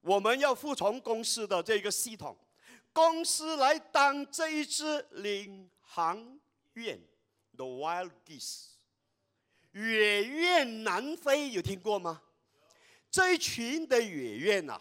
[0.00, 2.34] 我们要服从公司的这个系统，
[2.90, 6.40] 公司来当这一支领航
[6.72, 6.98] 员。
[7.54, 8.70] The wild geese，
[9.72, 12.22] 远雁南飞，有听过吗？
[13.10, 14.80] 这一群的远雁呐，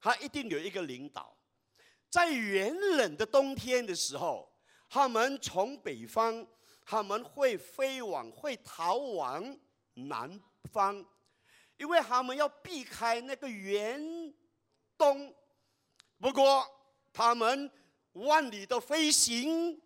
[0.00, 1.36] 它一定有一个领导。
[2.08, 4.50] 在寒冷的冬天的时候，
[4.88, 6.46] 他们从北方，
[6.90, 9.58] 他们会飞往，会逃往
[9.92, 10.40] 南
[10.72, 11.04] 方，
[11.76, 14.32] 因为他们要避开那个严
[14.96, 15.34] 冬。
[16.18, 16.66] 不过，
[17.12, 17.70] 他们
[18.12, 19.78] 万里的飞行，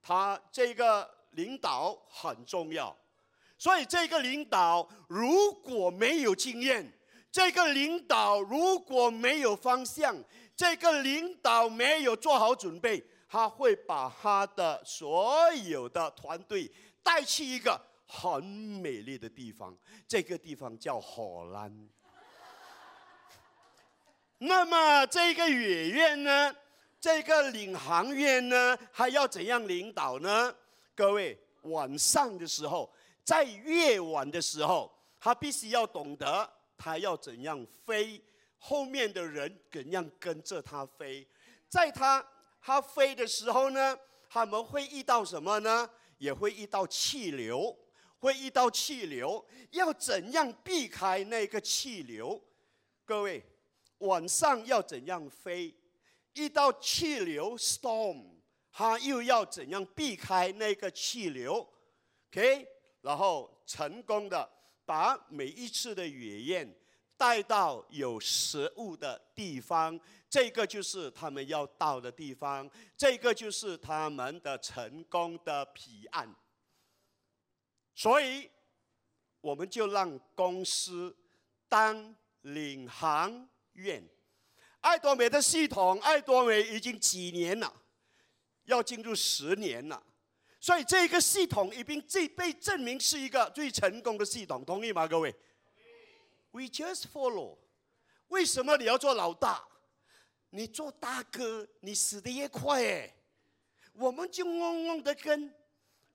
[0.00, 1.12] 他这个。
[1.34, 2.96] 领导很重要，
[3.58, 6.96] 所以这个领导如果没有经验，
[7.32, 10.16] 这个领导如果没有方向，
[10.54, 16.70] 这个领导没有做好准备，他会把他的所有的团队
[17.02, 17.76] 带去一个
[18.06, 19.76] 很美丽的地方，
[20.06, 21.88] 这个地方叫荷兰。
[24.38, 26.54] 那么这个野鸢呢？
[27.00, 28.78] 这个领航员呢？
[28.92, 30.54] 还要怎样领导呢？
[30.94, 32.88] 各位，晚上的时候，
[33.24, 38.22] 在夜晚的时候，他必须要懂得他要怎样飞
[38.60, 41.26] 后面的人怎样跟着他飞，
[41.68, 42.24] 在他
[42.66, 43.94] 它飞的时候呢，
[44.30, 45.86] 他们会遇到什么呢？
[46.16, 47.76] 也会遇到气流，
[48.18, 52.42] 会遇到气流，要怎样避开那个气流？
[53.04, 53.44] 各位，
[53.98, 55.74] 晚上要怎样飞？
[56.32, 58.24] 遇到气流 （storm），
[58.72, 61.68] 它又要怎样避开那个气流
[62.30, 62.66] ？OK，
[63.02, 64.50] 然后成功的
[64.86, 66.74] 把每一次的野雁
[67.16, 70.00] 带到有食物的地方，
[70.34, 76.34] 这个就是他们要到的地方，这个就是他们的成功的彼岸。
[77.94, 78.50] 所以，
[79.40, 81.16] 我们就让公司
[81.68, 84.04] 当领航员。
[84.80, 87.72] 爱多美的系统，爱多美已经几年了，
[88.64, 90.02] 要进入十年了，
[90.58, 95.32] 所以这个系统已经最被证明是一个最成功的系统，同意吗，各位
[96.50, 97.56] ？We just follow。
[98.26, 99.68] 为什么你要做老大？
[100.56, 103.12] 你做大哥，你死得越快哎！
[103.92, 105.52] 我们就嗡嗡的跟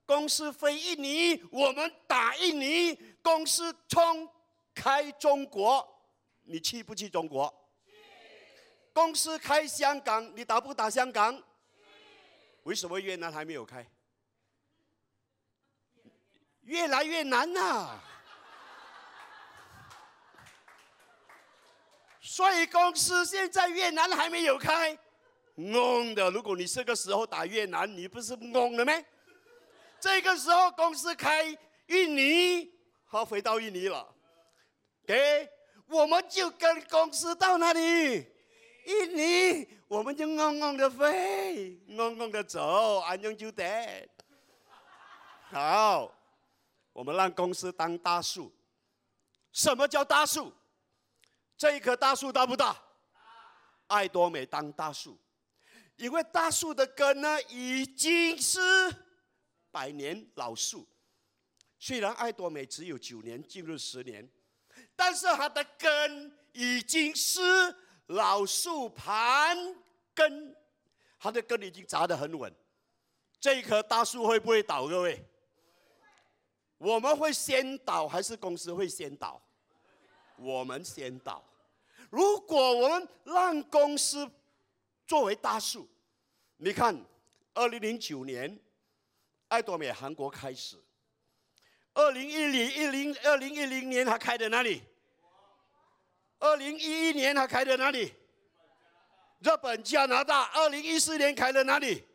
[0.05, 4.29] 公司飞印尼，我们打印尼，公司冲
[4.73, 5.85] 开中国，
[6.43, 7.53] 你去不去中国？
[8.93, 11.43] 公司开香港，你打不打香港？
[12.63, 13.85] 为什么越南还没有开？
[16.61, 17.99] 越来越难呐、
[22.31, 24.95] 所以公司现在越南还没有开，
[25.57, 26.29] 懵的。
[26.29, 28.93] 如果你这个时候打越南，你不是懵了吗？
[29.99, 31.43] 这个时候公司开
[31.87, 32.71] 印尼，
[33.05, 34.07] 好，回到印尼了。
[35.07, 35.49] 给，
[35.87, 38.23] 我们就跟公司到那里。
[38.85, 44.07] 印尼，我们就嗡嗡的飞，嗡嗡的走，安永就得。
[45.49, 46.15] 好，
[46.93, 48.53] 我们让公司当大树。
[49.51, 50.53] 什么叫大树？
[51.59, 52.81] 这一棵大树大不大？
[53.87, 55.19] 爱多美当大树，
[55.97, 58.59] 因为大树的根呢已经是
[59.69, 60.87] 百年老树。
[61.77, 64.27] 虽然爱多美只有九年进入十年，
[64.95, 67.41] 但是它的根已经是。
[68.09, 69.55] 老树盘
[70.15, 70.55] 根，
[71.19, 72.51] 它的根已经扎得很稳。
[73.39, 74.87] 这一棵大树会不会倒？
[74.87, 75.23] 各位，
[76.79, 79.39] 我们会先倒还是公司会先倒？
[80.37, 81.47] 我们先倒。
[82.09, 84.29] 如果我们让公司
[85.05, 85.87] 作为大树，
[86.57, 86.99] 你看，
[87.53, 88.59] 二零零九年，
[89.47, 90.77] 爱多美韩国开始，
[91.93, 94.81] 二零一零一零二零一零年它开在哪里？
[96.39, 98.13] 二零一一年他开的哪里？
[99.39, 100.43] 日本、加拿大。
[100.53, 102.05] 二零一四年开的哪里？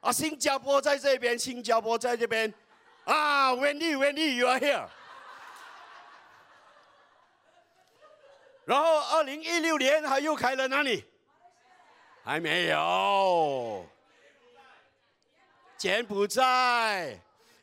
[0.00, 2.52] 啊，新加坡在这边，新加坡在这边。
[3.04, 4.88] 啊，Wendy，Wendy，you are here。
[8.70, 11.04] 然后二零一六年他又开了哪里？
[12.22, 13.84] 还没有。
[15.76, 17.18] 柬埔寨，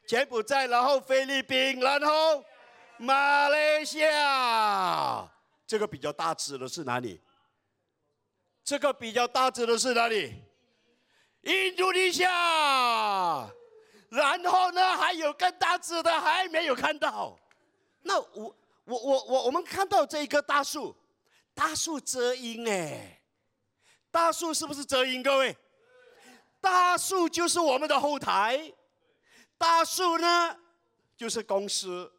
[0.06, 2.44] 柬埔寨，然后菲律宾，然后
[2.98, 5.32] 马来西亚。
[5.66, 7.22] 这个比较大只的是哪里？
[8.66, 10.44] 这个比较大只的是哪里？
[11.44, 13.50] 印度尼西亚。
[14.10, 17.40] 然后呢，还有更大只的还没有看到。
[18.02, 18.54] 那我
[18.88, 20.96] 我我我我们看到这一棵大树，
[21.54, 23.22] 大树遮阴哎，
[24.10, 25.22] 大树是不是遮阴？
[25.22, 25.56] 各位，
[26.62, 28.74] 大树就是我们的后台，
[29.58, 30.58] 大树呢
[31.18, 32.10] 就是公司。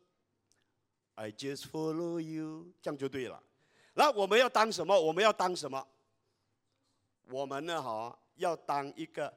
[1.14, 3.42] I just follow you，这样就对了。
[3.94, 5.00] 那我们要当什么？
[5.00, 5.84] 我们要当什么？
[7.30, 7.82] 我们呢？
[7.82, 9.32] 哈，要当一个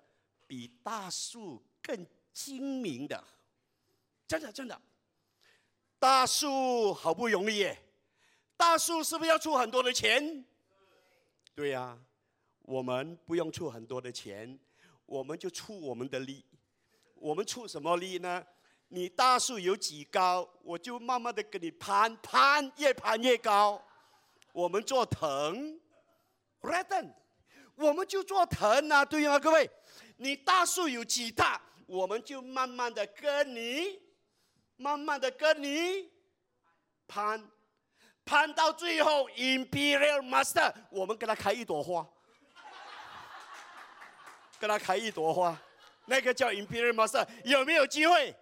[0.45, 3.23] 比大树更精明的。
[4.27, 4.79] 真的，真的。
[6.01, 7.77] 大树好不容易耶，
[8.57, 10.43] 大树是不是要出很多的钱？
[11.53, 11.95] 对呀、
[12.63, 14.59] 我们不用出很多的钱，
[15.05, 16.43] 我们就出我们的力。
[17.13, 18.43] 我们出什么力呢？
[18.87, 23.79] 你大树有几高，我就慢慢的给你攀，攀越攀越高。
[24.53, 25.79] 我们做藤
[26.61, 27.13] ，Reden，
[27.75, 29.37] 我们就做藤啊，对吗？
[29.37, 29.69] 各位，
[30.17, 33.99] 你大树有几大，我们就慢慢的跟你，
[34.81, 36.09] 慢慢的跟你
[37.07, 37.47] 攀，
[38.25, 42.07] 攀到最后，Imperial Master，我们给他开一朵花，
[44.59, 45.55] 给他开一朵花，
[46.05, 48.35] 那个叫 Imperial Master，有没有机会？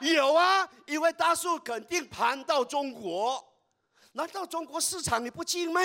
[0.00, 3.44] 有啊，因为大树肯定盘到中国，
[4.12, 5.80] 难道中国市场你不进吗？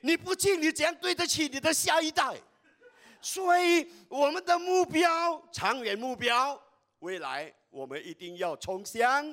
[0.00, 2.34] 你不进，你怎样对得起你的下一代？
[3.22, 6.60] 所以我们的目标，长远目标，
[6.98, 9.24] 未来我们一定要冲向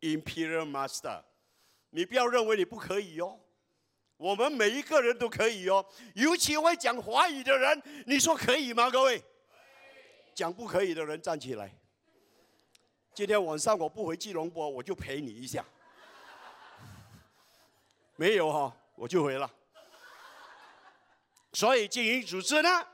[0.00, 1.22] Imperial Master。
[1.90, 3.38] 你不要认为你不可以、哦，
[4.16, 8.90] 我们每一个人都可以哦，尤其会讲华语的人，你说可以吗？
[8.90, 9.22] 各位，
[10.34, 11.72] 讲不可以的人站起来。
[13.14, 15.64] 今天晚上我不回基隆坡，我就陪你一下。
[18.16, 19.50] 没有哈，我就回了。
[21.52, 22.86] 所以经营组织呢，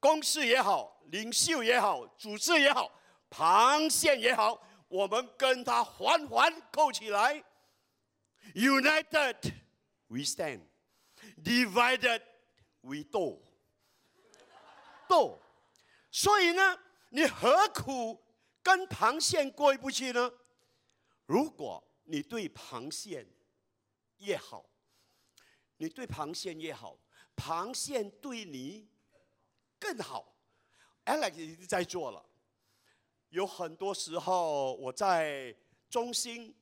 [0.00, 2.90] 公司也好，领袖也好，组织也好，
[3.36, 7.42] 螃蟹也好，我们跟他环环扣起来。
[8.54, 9.52] United
[10.06, 10.60] we stand,
[11.42, 12.22] divided
[12.82, 13.42] we do。
[16.12, 16.78] 所以呢，
[17.08, 18.22] 你何苦
[18.62, 20.32] 跟螃蟹过意不去呢？
[21.26, 23.26] 如果你对螃蟹，
[24.18, 24.64] 越好，
[25.78, 26.96] 你对螃蟹越好，
[27.34, 28.88] 螃蟹对你
[29.80, 30.36] 更好。
[31.04, 32.24] Alex 已经在做了，
[33.34, 35.52] 有很多时候我在
[35.90, 36.54] 中心，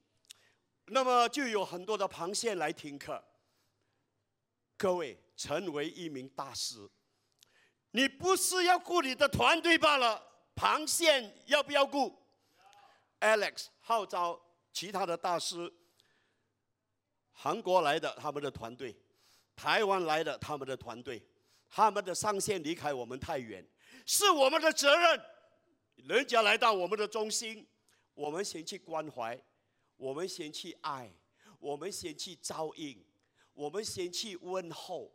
[0.86, 3.22] 那么就有很多的螃蟹来听课。
[4.78, 6.88] 各位，成为一名大师，
[7.90, 10.26] 你不是要顾你的团队罢了，
[10.56, 12.18] 螃蟹要不要顾
[13.20, 14.40] ？Alex 号召
[14.72, 15.70] 其他的大师。
[17.32, 18.96] 韩国来的他们的团队，
[19.54, 21.22] 台湾来的他们的团队，
[21.68, 23.62] 他们的上线离开我们太远，
[24.06, 25.22] 是我们的责任。
[25.96, 27.66] 人家来到我们的中心，
[28.14, 29.40] 我们先去关怀，
[29.96, 31.10] 我们先去爱，
[31.58, 33.04] 我们先去照应，
[33.54, 35.12] 我们先去问候。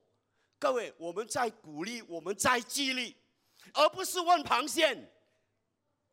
[0.60, 3.16] 各位，我们在鼓励，我们在激励，
[3.74, 4.98] 而不是问螃蟹，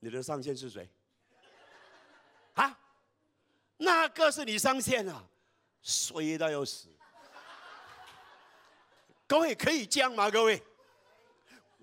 [0.01, 0.89] 你的上线是谁？
[2.55, 2.79] 啊？
[3.77, 5.27] 那个是你上线啊？
[5.83, 6.89] 衰到要死！
[9.27, 10.31] 各位可以这样吗？
[10.31, 10.63] 各位，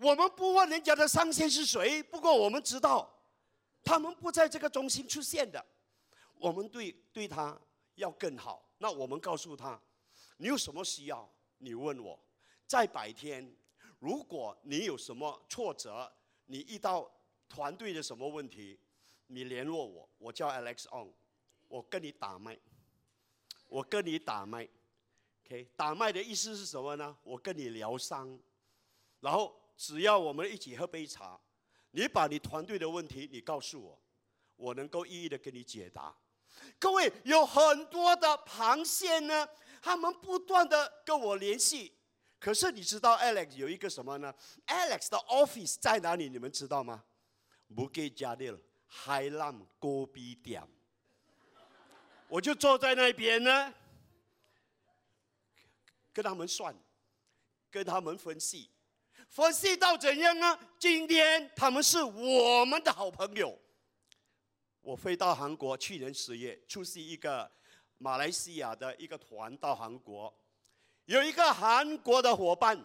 [0.01, 3.07] 我们不问人家的上线是谁，不过我们知道，
[3.83, 5.63] 他们不在这个中心出现的。
[6.39, 7.55] 我们对对他
[7.93, 8.67] 要更好。
[8.79, 9.79] 那我们告诉他，
[10.37, 11.29] 你有什么需要，
[11.59, 12.19] 你问我。
[12.65, 13.55] 在白天，
[13.99, 16.11] 如果你有什么挫折，
[16.47, 17.07] 你遇到
[17.47, 18.79] 团队的什么问题，
[19.27, 21.13] 你联络我，我叫 Alex On，
[21.67, 22.57] 我跟你打麦。
[23.67, 24.67] 我跟你打麦
[25.45, 25.69] ，OK？
[25.75, 27.15] 打麦的意思是什么呢？
[27.21, 28.39] 我跟你疗伤，
[29.19, 31.39] 然后只要我们一起喝杯茶，
[31.89, 33.99] 你把你团队的问题你告诉我，
[34.55, 36.15] 我能够一一的给你解答。
[36.77, 39.49] 各位有很多的螃蟹呢，
[39.81, 41.91] 他们不断的跟我联系，
[42.39, 44.31] 可是你知道 Alex 有一个什么呢
[44.67, 46.29] ？Alex 的 office 在哪里？
[46.29, 47.03] 你们知道吗？
[47.75, 48.55] 不给加的
[48.85, 50.61] 海南戈壁店。
[52.27, 53.73] 我就坐在那边呢，
[56.13, 56.75] 跟他们算，
[57.71, 58.69] 跟他们分析，
[59.31, 60.59] 分析到怎样呢？
[60.77, 63.57] 今天他们是我们的好朋友。
[64.81, 67.49] 我飞到韩国，去年十月出席一个
[67.97, 70.33] 马来西亚的一个团到韩国，
[71.05, 72.77] 有一个韩国的伙伴，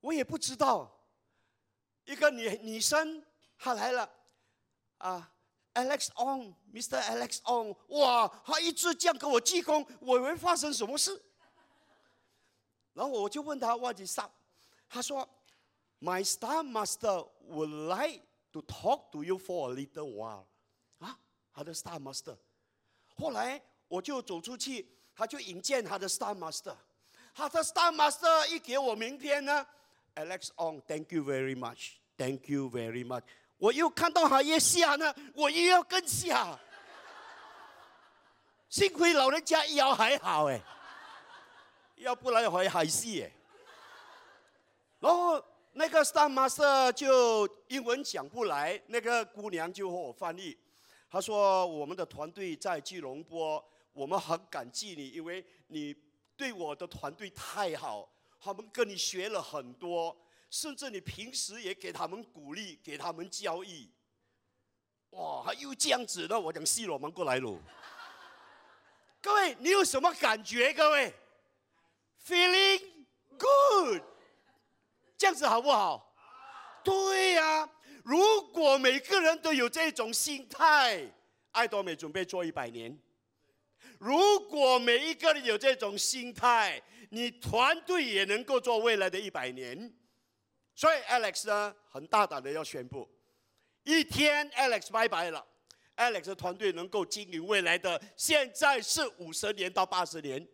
[0.00, 0.94] 我也不知道，
[2.04, 3.24] 一个女女生
[3.58, 4.10] 她来了，
[4.98, 5.30] 啊。
[5.72, 7.00] Alex On，Mr.
[7.00, 11.18] Alex On，哇，他一直这样跟我鞠躬，我以为发生什么事。
[12.92, 14.30] 然后我就问他 What is up？
[14.92, 15.26] 他说
[16.00, 18.20] ，My Star Master would like
[18.52, 20.44] to talk to you for a little while。
[20.98, 21.16] 啊，
[21.54, 22.36] 他的 Star Master。
[23.16, 24.86] 后来我就走出去，
[25.16, 26.76] 他就引荐他的 Star Master。
[27.34, 29.66] 他的 Star Master 一给我名片呢
[30.14, 33.22] ，Alex On，Thank you very much，Thank you very much。
[33.56, 36.58] 我又看到他越下呢，我又要更下。
[38.68, 40.60] 幸亏老人家腰还好哎，
[41.96, 43.32] 要不然会海戏哎。
[45.02, 50.56] 然后那个 Star Master 就英文讲不来，那个姑娘就和我翻译。
[51.10, 53.62] 她说：“我们的团队在吉隆坡，
[53.92, 55.92] 我们很感激你，因为你
[56.36, 58.08] 对我的团队太好，
[58.40, 60.16] 他们跟你学了很多。”
[60.48, 63.90] 甚至你平时也给他们鼓励，给他们教育。
[65.10, 67.58] 哇，还又这样子的，我讲西罗门过来喽。
[69.20, 70.72] 各位，你有什么感觉？
[70.74, 71.12] 各位
[72.24, 72.82] ，feeling
[73.38, 74.02] good，
[75.22, 76.12] 这样子好不好？
[76.82, 77.70] 对呀、
[78.02, 81.08] 如果每个人都有这种心态，
[81.52, 82.98] 爱多美准备做一百年。
[84.00, 89.94] 如果每一个人有这种心态，你团队也能够做未来的一百年。
[90.74, 93.08] 所以 Alex 呢，很大胆的要宣布，
[93.84, 95.46] 一天 Alex 拜拜了
[95.98, 100.44] ，Alex 团队能够经营未来的，现在是五十年到八十年。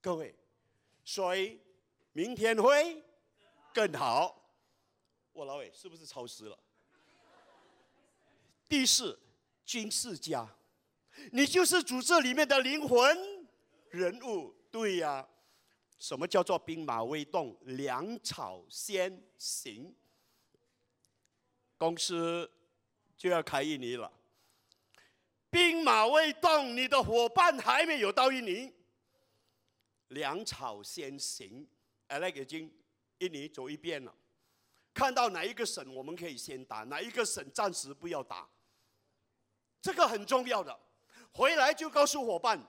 [0.00, 0.34] 各位，
[1.04, 1.60] 所以
[2.10, 3.03] 明天会
[3.74, 4.40] 更好。
[5.32, 6.56] 我老伟是不是超时了？
[8.68, 9.18] 第四，
[9.66, 10.48] 军事家，
[11.32, 13.46] 你就是组织里面的灵魂
[13.90, 15.28] 人物，对呀、
[15.98, 19.92] 什么叫做兵马未动，粮草先行？
[21.76, 22.48] 公司
[23.16, 24.10] 就要开印尼了。
[25.50, 28.72] 兵马未动，你的伙伴还没有到印尼，
[30.08, 31.68] 粮草先行。
[32.08, 32.72] Alex 已经
[33.24, 34.14] 印尼走一遍了，
[34.92, 38.46] 看到哪一个省我们可以先打，哪一个省暂时不要打，
[39.80, 40.78] 这个很重要的。
[41.32, 42.60] 回来就告诉伙伴。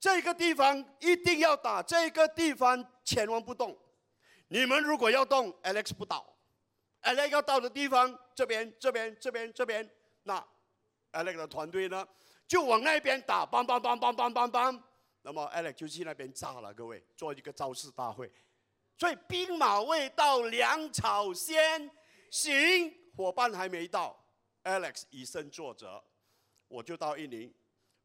[0.00, 3.76] 这个地方一定要打，这个地方千万不动。
[4.46, 6.24] 你们如果要动，Alex 不倒。
[7.02, 9.90] Alex 要到的地方，这边、这边、这边、这边，
[10.22, 10.46] 那
[11.10, 12.06] Alex 的团队呢，
[12.46, 14.82] 就往那边打，梆梆梆梆梆梆梆。
[15.22, 18.30] 那么 Alex 就去那边炸了，各位，做一个招式大会。
[18.98, 21.90] 所以兵马未到，粮草先
[22.30, 24.18] 行，伙伴还没到
[24.64, 26.02] ，Alex 以身作则，
[26.66, 27.54] 我就到印尼，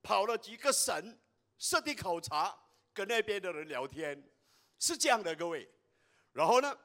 [0.02, 1.18] 跑了几个省。
[1.60, 2.54] 实地考察，
[2.94, 4.22] 跟那边的人聊天，
[4.80, 5.70] 是这样的，各位。
[6.34, 6.78] 然后呢，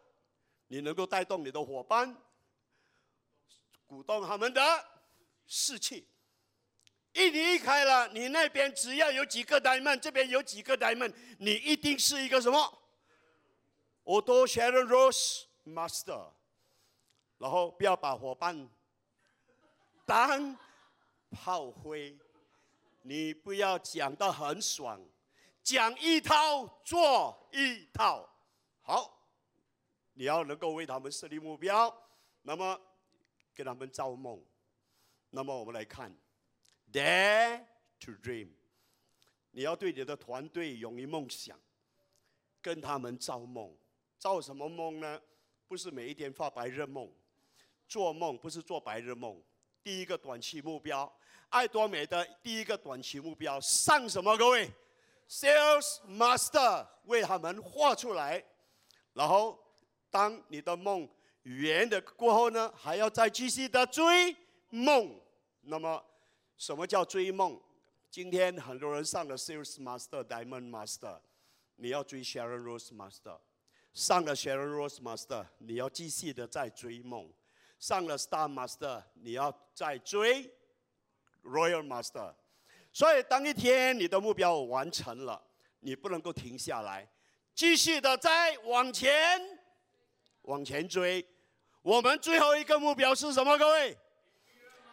[0.68, 2.16] 你能够带动你的伙伴，
[3.86, 4.84] 鼓动他们的
[5.46, 6.06] 士气。
[7.12, 12.87] 一离开了，你那边只要有几个 diamond，这边有几个 diamond，你一定是一个什么
[14.08, 16.32] ？Auto Sharon Rose Master。
[17.36, 18.68] 然后不要把伙伴
[20.04, 20.56] 当
[21.30, 22.18] 炮灰。
[23.02, 25.00] 你不要讲的很爽，
[25.62, 28.28] 讲一套做一套。
[28.82, 29.24] 好，
[30.14, 31.96] 你要能够为他们设立目标，
[32.42, 32.78] 那么
[33.54, 34.44] 给他们造梦。
[35.30, 36.12] 那么我们来看
[36.92, 37.64] ，Dare
[38.00, 38.48] to dream。
[39.52, 41.58] 你要对你的团队勇于梦想，
[42.60, 43.74] 跟他们造梦。
[44.18, 45.20] 造什么梦呢？
[45.68, 47.10] 不是每一天发白日梦，
[47.86, 49.40] 做梦不是做白日梦。
[49.82, 51.10] 第一个短期目标。
[51.50, 54.36] 爱多美的第一个短期目标上什么？
[54.36, 54.70] 各位
[55.30, 58.44] ，Sales Master 为他们画出来，
[59.14, 59.58] 然后
[60.10, 61.08] 当你的梦
[61.44, 64.36] 圆的过后呢，还要再继续的追
[64.68, 65.18] 梦。
[65.62, 66.04] 那么，
[66.58, 67.58] 什么叫追梦？
[68.10, 71.18] 今天很多人上了 Sales Master、Diamond Master，
[71.76, 73.38] 你要追 Sharon Rose Master。
[73.98, 77.28] 上了 Sharon Rose Master，你要继续的再追梦。
[77.80, 80.48] 上了 Star Master，你要再追。
[81.42, 82.32] Royal Master，
[82.92, 85.42] 所以当一天你的目标完成了，
[85.80, 87.10] 你不能够停下来，
[87.56, 89.40] 继续的再往前
[90.42, 91.26] 往前追。
[91.82, 93.58] 我们最后一个目标是什么？
[93.58, 93.98] 各位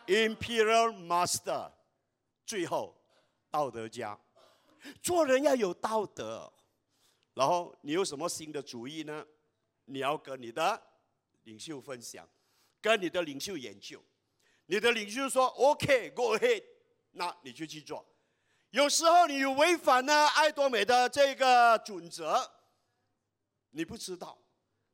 [0.08, 1.72] ，Imperial Master，
[2.44, 2.96] 最后
[3.52, 4.18] 道德家，
[5.04, 6.52] 做人要有道德。
[7.36, 9.26] 然后你有什么新的主意呢？
[9.86, 10.82] 你要跟你的
[11.44, 12.28] 领袖分享，
[12.82, 14.04] 跟你的领袖研究。
[14.66, 16.64] 你的领袖说 “OK，Go ahead”，
[17.12, 18.04] 那你就去做。
[18.72, 22.52] 有时候你违反了爱多美的这个准则，
[23.70, 24.38] 你不知道，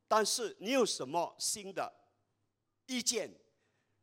[0.08, 1.94] 但是你有什么新的
[2.88, 3.34] 意见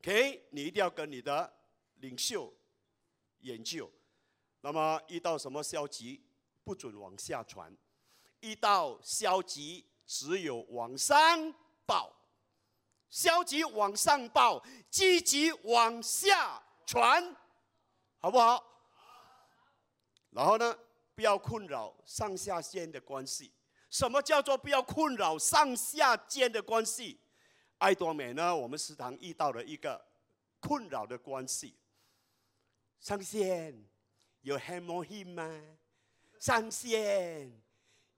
[0.01, 1.52] ？OK，你一定要跟你的
[1.97, 2.52] 领袖
[3.40, 3.93] 研究。
[4.62, 6.24] 那么遇到什么消极，
[6.65, 7.70] 不准往下传；
[8.40, 11.55] 遇到消极，只有往上
[11.86, 12.15] 报。
[13.10, 17.35] 消极往上报，积极往下传，
[18.19, 18.62] 好不好？
[20.31, 20.78] 然后呢，
[21.15, 23.51] 不要困扰上下间的关系。
[23.89, 27.19] 什么叫做不要困扰上下间的关系？
[27.78, 28.55] 爱多美呢？
[28.55, 30.05] 我们时常遇到了一个
[30.60, 31.74] 困扰的关系。
[33.01, 33.89] 上线
[34.43, 35.78] 有 hemorrhage 吗？
[36.39, 37.62] 上线。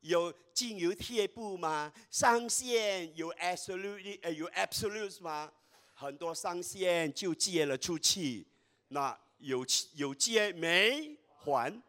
[0.01, 1.93] 有精油贴布吗？
[2.11, 5.53] 上线有 absolute 呃有 absolute 吗？
[5.95, 8.47] 很多上线就借了出去，
[8.89, 9.65] 那有
[9.95, 11.83] 有借没还？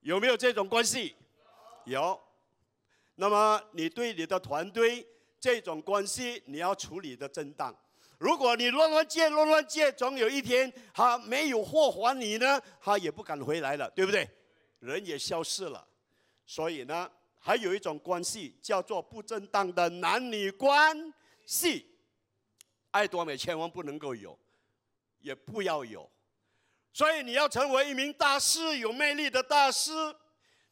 [0.00, 1.14] 有没有这种关系？
[1.84, 2.20] 有。
[3.14, 5.06] 那么你对你的团队
[5.40, 7.74] 这种关系你要处理的正当。
[8.18, 14.28] 如果你乱乱借乱乱借，总有一天他没有货还你呢，他也不敢回来了，对不对？
[14.80, 15.86] 人也消失了，
[16.44, 17.10] 所以呢。
[17.46, 21.14] 还有一种关系叫做不正当的男女关
[21.44, 21.96] 系，
[22.90, 24.36] 爱多美千万不能够有，
[25.20, 26.10] 也不要有。
[26.92, 29.92] 所以你要成为一名大师，有魅力的大师，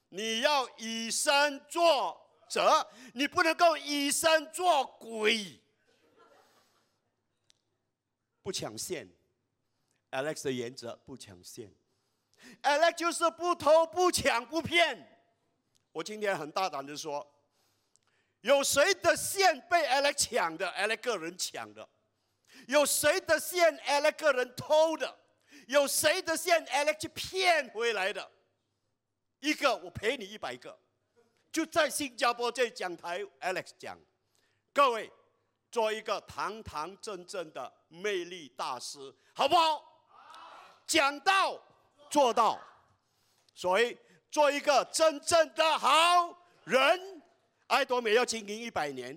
[0.09, 2.21] 你要以身作
[2.51, 5.61] 则，你不能够以身作鬼。
[8.43, 9.09] 不抢线
[10.11, 11.73] ，Alex 的原则不抢线
[12.65, 15.14] ，Alex 就是不偷不抢不骗。
[15.95, 17.25] 我今天很大胆的说，
[18.41, 21.89] 有谁的线被 Alex 抢的？Alex 个人抢的。
[22.67, 25.17] 有谁的线 Alex 个人偷的？
[25.69, 28.29] 有谁的线 Alex 骗回来的？
[29.39, 30.77] 一个我赔你一百个。
[31.53, 33.97] 就在新加坡这讲台，Alex 讲，
[34.73, 35.09] 各位
[35.71, 39.79] 做一个堂堂正正的魅力大师，好不好？
[39.79, 39.85] 好。
[40.89, 41.57] 讲到
[42.11, 42.61] 做到，
[43.55, 43.97] 所以
[44.35, 47.23] 做一个真正的好人。
[47.69, 49.17] 爱多美要经营一百年，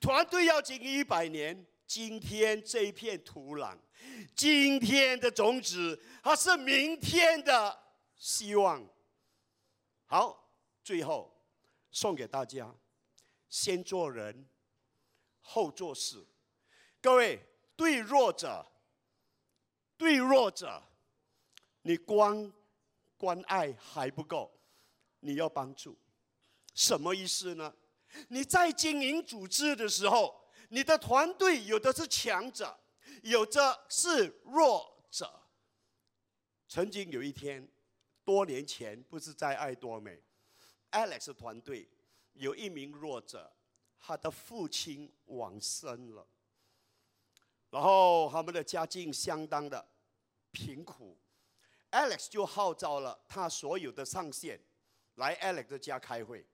[0.00, 1.64] 团队要经营一百年。
[1.86, 3.78] 今天这一片土壤，
[4.34, 7.80] 今天的种子，它是明天的
[8.16, 8.84] 希望。
[10.06, 10.50] 好，
[10.82, 11.32] 最后。
[11.92, 12.72] 送给大家，
[13.48, 14.48] 先做人，
[15.40, 16.24] 后做事。
[17.00, 17.40] 各位，
[17.76, 18.66] 对弱者，
[19.96, 20.80] 对弱者，
[21.82, 22.52] 你光
[23.20, 24.50] 关爱还不够，
[25.20, 25.94] 你要帮助。
[26.72, 27.74] 什么意思呢？
[28.28, 32.80] 你在经营组织的时候，你的团队有的是强者，
[33.22, 35.30] 有的是弱者。
[36.66, 37.68] 曾经有一天，
[38.24, 40.22] 多年前，不是在爱多美。
[40.90, 41.86] Alex 团队
[42.32, 43.52] 有一名弱者，
[43.98, 46.26] 他的父亲往生了，
[47.68, 49.86] 然后他们的家境相当的
[50.50, 51.19] 贫苦。
[51.90, 54.60] Alex 就号召了他所有的上线
[55.16, 56.46] 来 Alex 的家开会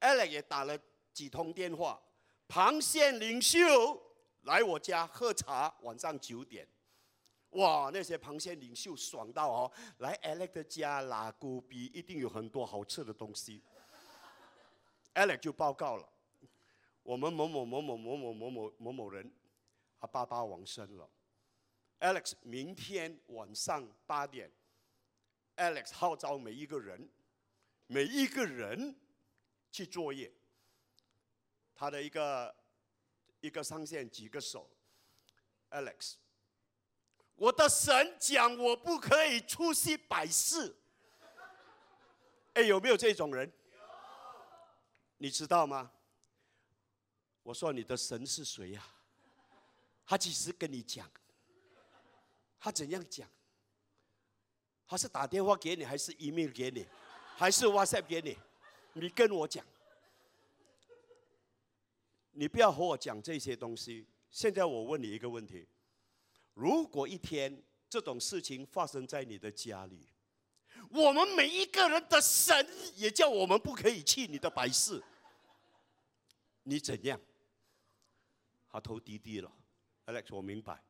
[0.00, 0.78] ，Alex 也打了
[1.12, 2.00] 几通电话，
[2.48, 3.58] 旁线领袖
[4.42, 6.66] 来我家喝茶，晚上九点。
[7.50, 9.72] 哇，那些螃蟹领袖爽到哦！
[9.98, 13.62] 来 Alex 的家拉古比，一定有很多好吃的东西。
[15.14, 16.06] Alex 就报告了，
[17.02, 19.32] 我们某某某某某某某某某某人，
[19.98, 21.08] 他爸爸往生了。
[22.00, 24.50] Alex 明天晚上八点
[25.56, 27.08] ，Alex 号召每一个人，
[27.86, 28.94] 每一个人
[29.72, 30.32] 去作业。
[31.74, 32.54] 他的一个
[33.40, 34.70] 一个上线举个手
[35.70, 36.14] ，Alex。
[37.34, 40.76] 我的神讲我不可以出席百事。
[42.54, 43.50] 哎，有没有这种人？
[45.18, 45.92] 你知道吗？
[47.42, 48.86] 我说你的神是谁呀？
[50.06, 51.10] 他几时跟你讲？
[52.66, 53.30] 他怎样讲？
[54.88, 56.84] 他是打电话给你，还是 email 给你，
[57.36, 58.36] 还是 WhatsApp 给你？
[58.94, 59.64] 你跟我讲。
[62.32, 64.04] 你不要和我讲这些东西。
[64.30, 65.64] 现在我问你一个问题。
[66.54, 70.08] 如果一天这种事情发生在你的家里，
[70.90, 72.66] 我们每一个人的神
[72.96, 75.00] 也叫我们不可以去你的百事，
[76.64, 77.20] 你怎样？
[78.68, 79.52] 他头低低了
[80.06, 80.82] ，Alex，我明白。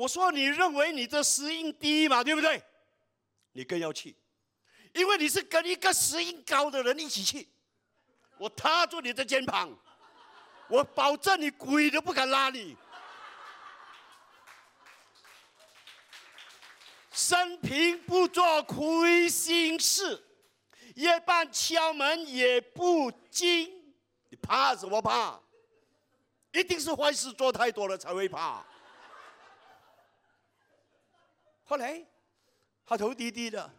[0.00, 2.62] 我说你认为你的石英低嘛，对不对？
[3.52, 4.16] 你更要去，
[4.94, 7.46] 因为你是跟一个石英高的人一起去。
[8.38, 9.78] 我踏住你的肩膀，
[10.70, 12.74] 我保证你鬼都不敢拉你。
[17.12, 20.24] 生平不做亏心事，
[20.94, 23.70] 夜半敲门也不惊。
[24.30, 25.38] 你怕什么怕？
[26.52, 28.64] 一定是坏事做太多了才会怕。
[31.70, 32.04] 后来
[32.84, 33.72] 他头低低的，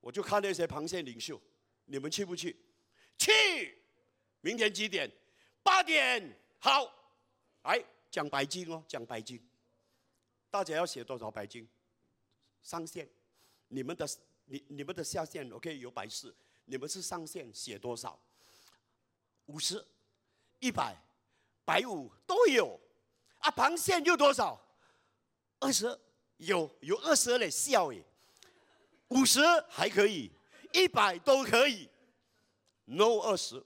[0.00, 1.38] 我就看那些螃蟹领袖，
[1.84, 2.56] 你们去不去？
[3.18, 3.78] 去。
[4.40, 5.12] 明天几点？
[5.62, 6.34] 八点。
[6.58, 6.90] 好。
[7.64, 9.38] 哎，讲白金哦，讲白金。
[10.50, 11.68] 大家要写多少白金？
[12.62, 13.06] 上限，
[13.68, 14.08] 你们的
[14.46, 16.34] 你你们的下限，OK 有百事，
[16.64, 18.18] 你们是上限写多少？
[19.44, 19.86] 五十、
[20.60, 20.96] 一百、
[21.62, 22.80] 百五都有，
[23.40, 24.58] 啊，螃蟹又多少？
[25.60, 25.98] 二十，
[26.38, 28.04] 有有二十嘞，笑耶，
[29.08, 30.30] 五十还可以，
[30.72, 31.88] 一百都可以
[32.84, 33.64] ，No 二十，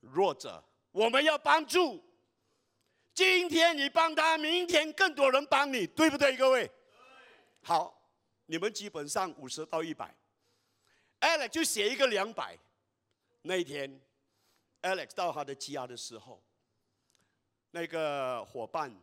[0.00, 0.62] 弱者
[0.92, 2.02] 我们要帮助，
[3.14, 6.70] 今天你帮他，明天更多人帮你，对不对，各位？
[7.62, 8.10] 好，
[8.46, 10.14] 你们基本上五十到一百
[11.20, 12.58] ，Alex 就写一个两百。
[13.42, 14.00] 那一天
[14.82, 16.42] ，Alex 到他的家的时候，
[17.70, 18.94] 那个伙伴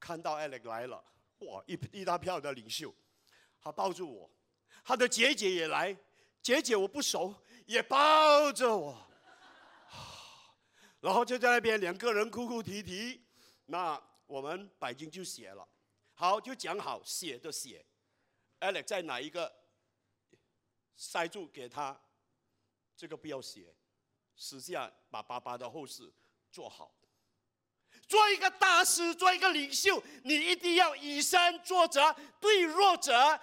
[0.00, 1.02] 看到 Alex 来了，
[1.46, 2.94] 哇，一一大票的领袖，
[3.60, 4.30] 他抱住我，
[4.84, 5.96] 他的姐姐也来，
[6.40, 7.34] 姐姐我不熟，
[7.66, 9.06] 也抱着我，
[11.00, 13.22] 然后就在那边两个人哭哭啼啼，
[13.66, 15.68] 那我们白金就写了。
[16.14, 17.84] 好，就讲好写的写
[18.60, 19.52] ，Alex 在哪一个
[20.94, 22.00] 塞住给他，
[22.96, 23.74] 这个不要写，
[24.36, 26.12] 私下把爸爸的后事
[26.50, 26.94] 做好。
[28.12, 33.40] 做一个大师，做一个领袖，你一定要以身作则，对弱者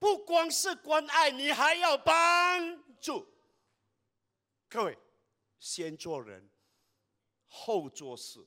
[0.00, 3.24] 不光是关爱，你还要帮助。
[4.68, 4.98] 各位，
[5.60, 6.50] 先做人，
[7.46, 8.44] 后做事，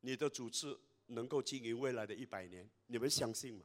[0.00, 0.80] 你的组织。
[1.08, 3.62] 能够经营未来的一百年，你们相信吗？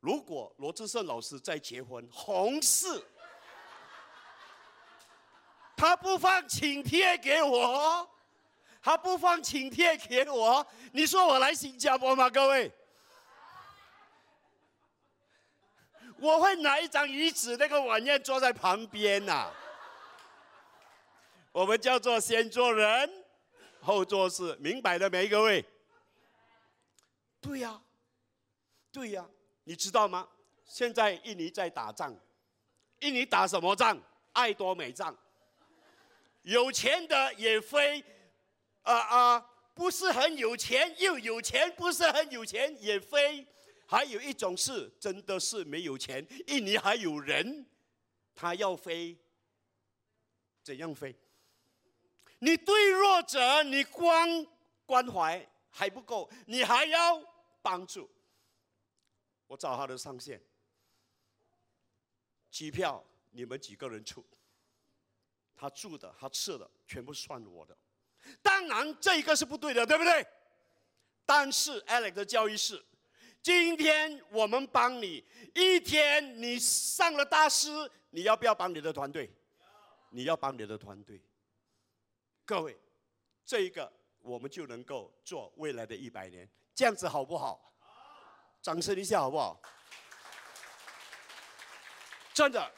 [0.00, 2.86] 如果罗志胜老师再结婚，红事，
[5.74, 8.06] 他不放请帖给我，
[8.86, 12.30] 他不放请帖给我，你说我来新加坡吗？
[12.30, 12.70] 各位，
[16.18, 19.50] 我会拿一张椅子，那个晚宴坐在旁边呐、
[21.50, 23.24] 我们叫做先做人，
[23.80, 25.64] 后做事，明白了没，各位？
[27.40, 27.82] 对呀，
[28.92, 29.26] 对呀，
[29.64, 30.28] 你知道吗？
[30.64, 32.16] 现在印尼在打仗，
[33.00, 34.00] 印尼打什么仗？
[34.32, 35.12] 爱多美仗。
[36.42, 38.04] 有钱的也飞，
[38.86, 43.46] 啊、啊、不是很有钱又有钱，不是很有钱也飞。
[43.88, 47.66] 还有一种是真的是没有钱，印尼还有人，
[48.34, 49.16] 他要飞，
[50.62, 51.14] 怎样飞？
[52.38, 54.28] 你对弱者，你光
[54.84, 57.22] 关怀还不够，你还要
[57.62, 58.10] 帮助。
[59.46, 60.40] 我找他的上线，
[62.50, 64.24] 机票你们几个人出，
[65.54, 67.76] 他住的、他吃的全部算我的。
[68.42, 70.26] 当然这个是不对的，对不对？
[71.24, 72.84] 但是 Alex 的教育是，
[73.42, 75.24] 今天我们帮你，
[75.54, 77.68] 一天你上了大师，
[78.10, 79.32] 你要不要帮你的团队？
[80.10, 81.20] 你要帮你的团队。
[82.44, 82.78] 各位，
[83.44, 87.60] 这一个我们就能够做未来的一百年，这样子好不好？
[88.62, 89.60] 掌声一下好不好？
[92.32, 92.72] 真的，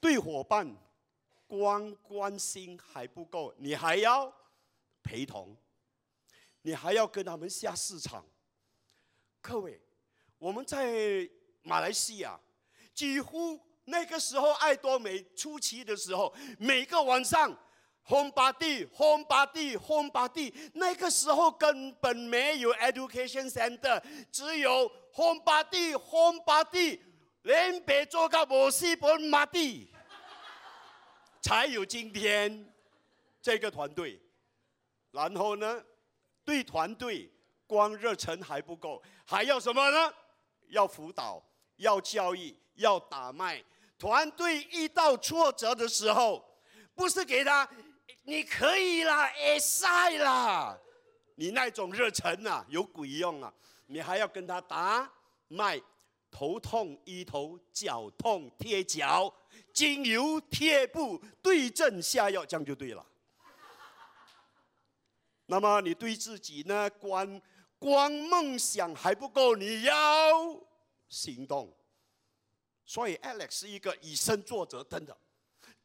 [0.00, 0.66] 对伙伴
[1.52, 4.32] 光关心还不够，你还要
[5.02, 5.54] 陪同，
[6.62, 8.24] 你还要跟他们下市场。
[9.42, 9.78] 各位，
[10.38, 11.28] 我们在
[11.62, 12.40] 马来西亚，
[12.94, 17.54] 几乎那个时候爱多美初期的时候，每个晚上。
[18.06, 20.52] Home party, home party, home party。
[20.74, 24.02] 那个时候根本没有 education center，
[24.32, 27.00] 只有 home party, home party，
[27.42, 29.91] 连别做个摩西本马蒂，
[31.42, 32.72] 才有今天
[33.42, 34.18] 这个团队。
[35.10, 35.84] 然后呢，
[36.42, 37.30] 对团队
[37.66, 40.14] 光热忱还不够，还要什么呢？
[40.68, 41.42] 要辅导，
[41.76, 43.62] 要教育，要打脉。
[43.98, 46.42] 团队遇到挫折的时候，
[46.94, 47.68] 不是给他。
[48.24, 50.78] 你可以啦，哎晒啦！
[51.34, 53.52] 你那种热忱啊，有鬼用啊！
[53.86, 55.10] 你还要跟他打
[55.48, 55.80] 脉，
[56.30, 59.32] 头痛医头，脚痛贴脚，
[59.72, 63.04] 精油贴布，对症下药，这样就对了。
[65.46, 66.88] 那么你对自己呢？
[66.90, 67.40] 光
[67.78, 69.94] 光梦想还不够，你要
[71.08, 71.76] 行动。
[72.84, 75.16] 所以 Alex 是一个以身作则，真的。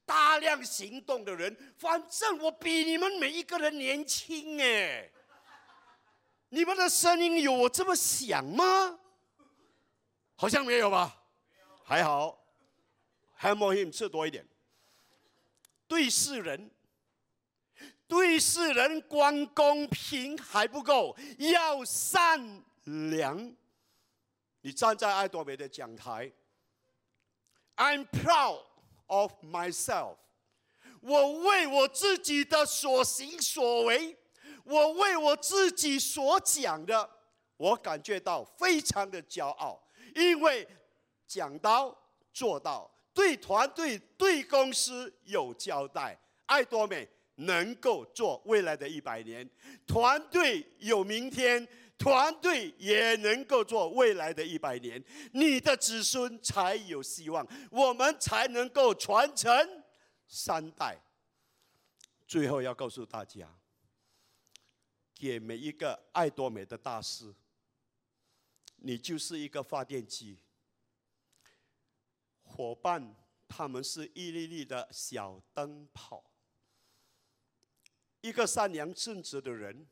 [0.05, 5.09] 大量行动的人，反正我比你们每一个人年轻哎。
[6.49, 8.97] 你们的声音有我这么响吗？
[10.35, 11.23] 好像没有吧？
[11.84, 12.41] 还好。
[13.39, 14.47] ，Have him 吃多一点。
[15.88, 16.69] 对事人，
[18.07, 23.55] 对事人光公平还不够，要善良。
[24.61, 26.31] 你站在爱多美的讲台
[27.76, 28.64] ，I'm proud。
[29.09, 30.18] of myself，
[30.99, 34.18] 我为我自己的所行所为，
[34.65, 37.09] 我为我自己所讲的，
[37.55, 39.81] 我感觉到非常的骄傲，
[40.14, 40.68] 因为
[41.26, 41.97] 讲到
[42.34, 46.15] 做到，对团队、对公司有交代，
[46.45, 49.49] 爱多美能够做未来的一百年，
[49.88, 51.68] 团队有明天。
[51.98, 59.84] 团队也能够做未来的一百年，你的子孙才有希望，我们才能够传承
[60.27, 60.95] 三代。
[62.27, 63.52] 最后要告诉大家，
[65.15, 67.34] 给每一个爱多美的大师，
[68.76, 70.38] 你就是一个发电机，
[72.57, 73.15] 伙伴
[73.47, 76.23] 他们是一粒粒的小灯泡，
[78.21, 79.85] 一个善良正直的人。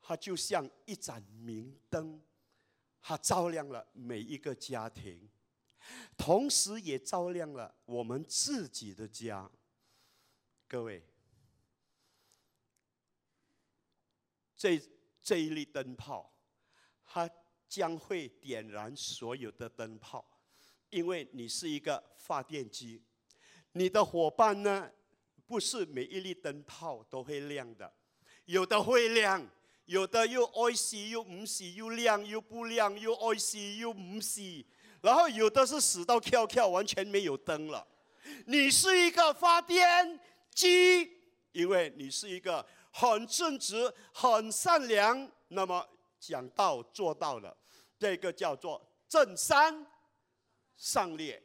[0.00, 2.20] 他就像一盏明灯，
[3.00, 5.30] 它照亮了每一个家庭，
[6.16, 9.48] 同时也照亮了我们自己的家。
[10.66, 11.06] 各位，
[14.56, 14.80] 这
[15.22, 16.32] 这一粒灯泡，
[17.04, 17.30] 它
[17.68, 20.37] 将会点燃所有的灯泡，
[20.90, 23.02] 因为你是一个发电机。
[23.72, 24.90] 你的伙伴呢，
[25.46, 27.92] 不是每一粒灯泡都会亮的，
[28.44, 29.46] 有的会亮。
[29.86, 34.42] 有的又爱死又唔死，又亮又不亮，又爱死又唔死，
[35.00, 37.86] 然后有的是死到翘翘，完全没有灯了。
[38.44, 40.20] 你是一个发电
[40.54, 41.10] 机，
[41.52, 45.82] 因为你是一个很正直、很善良，那么
[46.20, 47.56] 讲到做到了，
[47.98, 49.86] 这个叫做正三
[50.78, 51.42] 上列，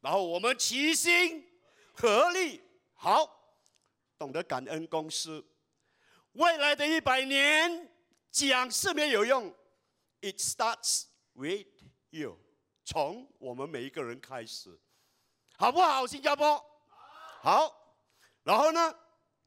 [0.00, 1.48] 然后我们齐心
[1.94, 2.60] 合力，
[2.94, 3.54] 好，
[4.18, 5.42] 懂得感恩公司。
[6.32, 7.88] 未来的一百年
[8.30, 9.54] 讲是没有用
[10.20, 11.04] ，It starts
[11.34, 11.66] with
[12.10, 12.38] you，
[12.84, 14.80] 从我们每一个人开始，
[15.56, 16.06] 好不好？
[16.06, 16.62] 新加坡，
[17.42, 17.72] 好，
[18.42, 18.98] 然后呢，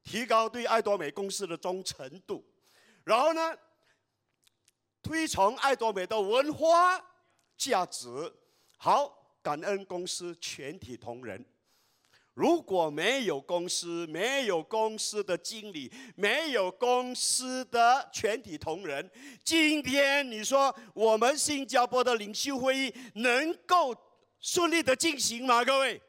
[0.02, 2.42] 提高对爱多美公司的忠诚度，
[3.04, 3.58] 然后呢，
[5.02, 7.04] 推崇爱多美的文化
[7.58, 8.08] 价值，
[8.78, 11.46] 好，感恩公司全体同仁。
[12.34, 19.08] 如果没有公司，没有公司的经理，没有公司的全体同仁，
[19.44, 23.94] 今天你说我们新加坡的领袖会议能够
[24.40, 25.64] 顺利的进行吗？
[25.64, 26.02] 各位，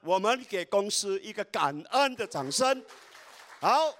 [0.00, 2.82] 我们给公司一个感恩的掌声。
[3.60, 3.94] 好，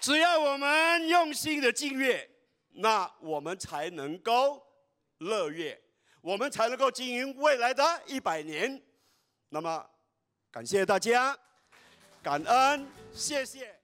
[0.00, 2.26] 只要我们用心的敬业，
[2.72, 4.62] 那我们才能够
[5.18, 5.78] 乐业，
[6.20, 8.80] 我们才能够经营未来的一百年。
[9.48, 9.84] 那么，
[10.50, 11.36] 感谢大家，
[12.22, 13.79] 感恩，谢谢。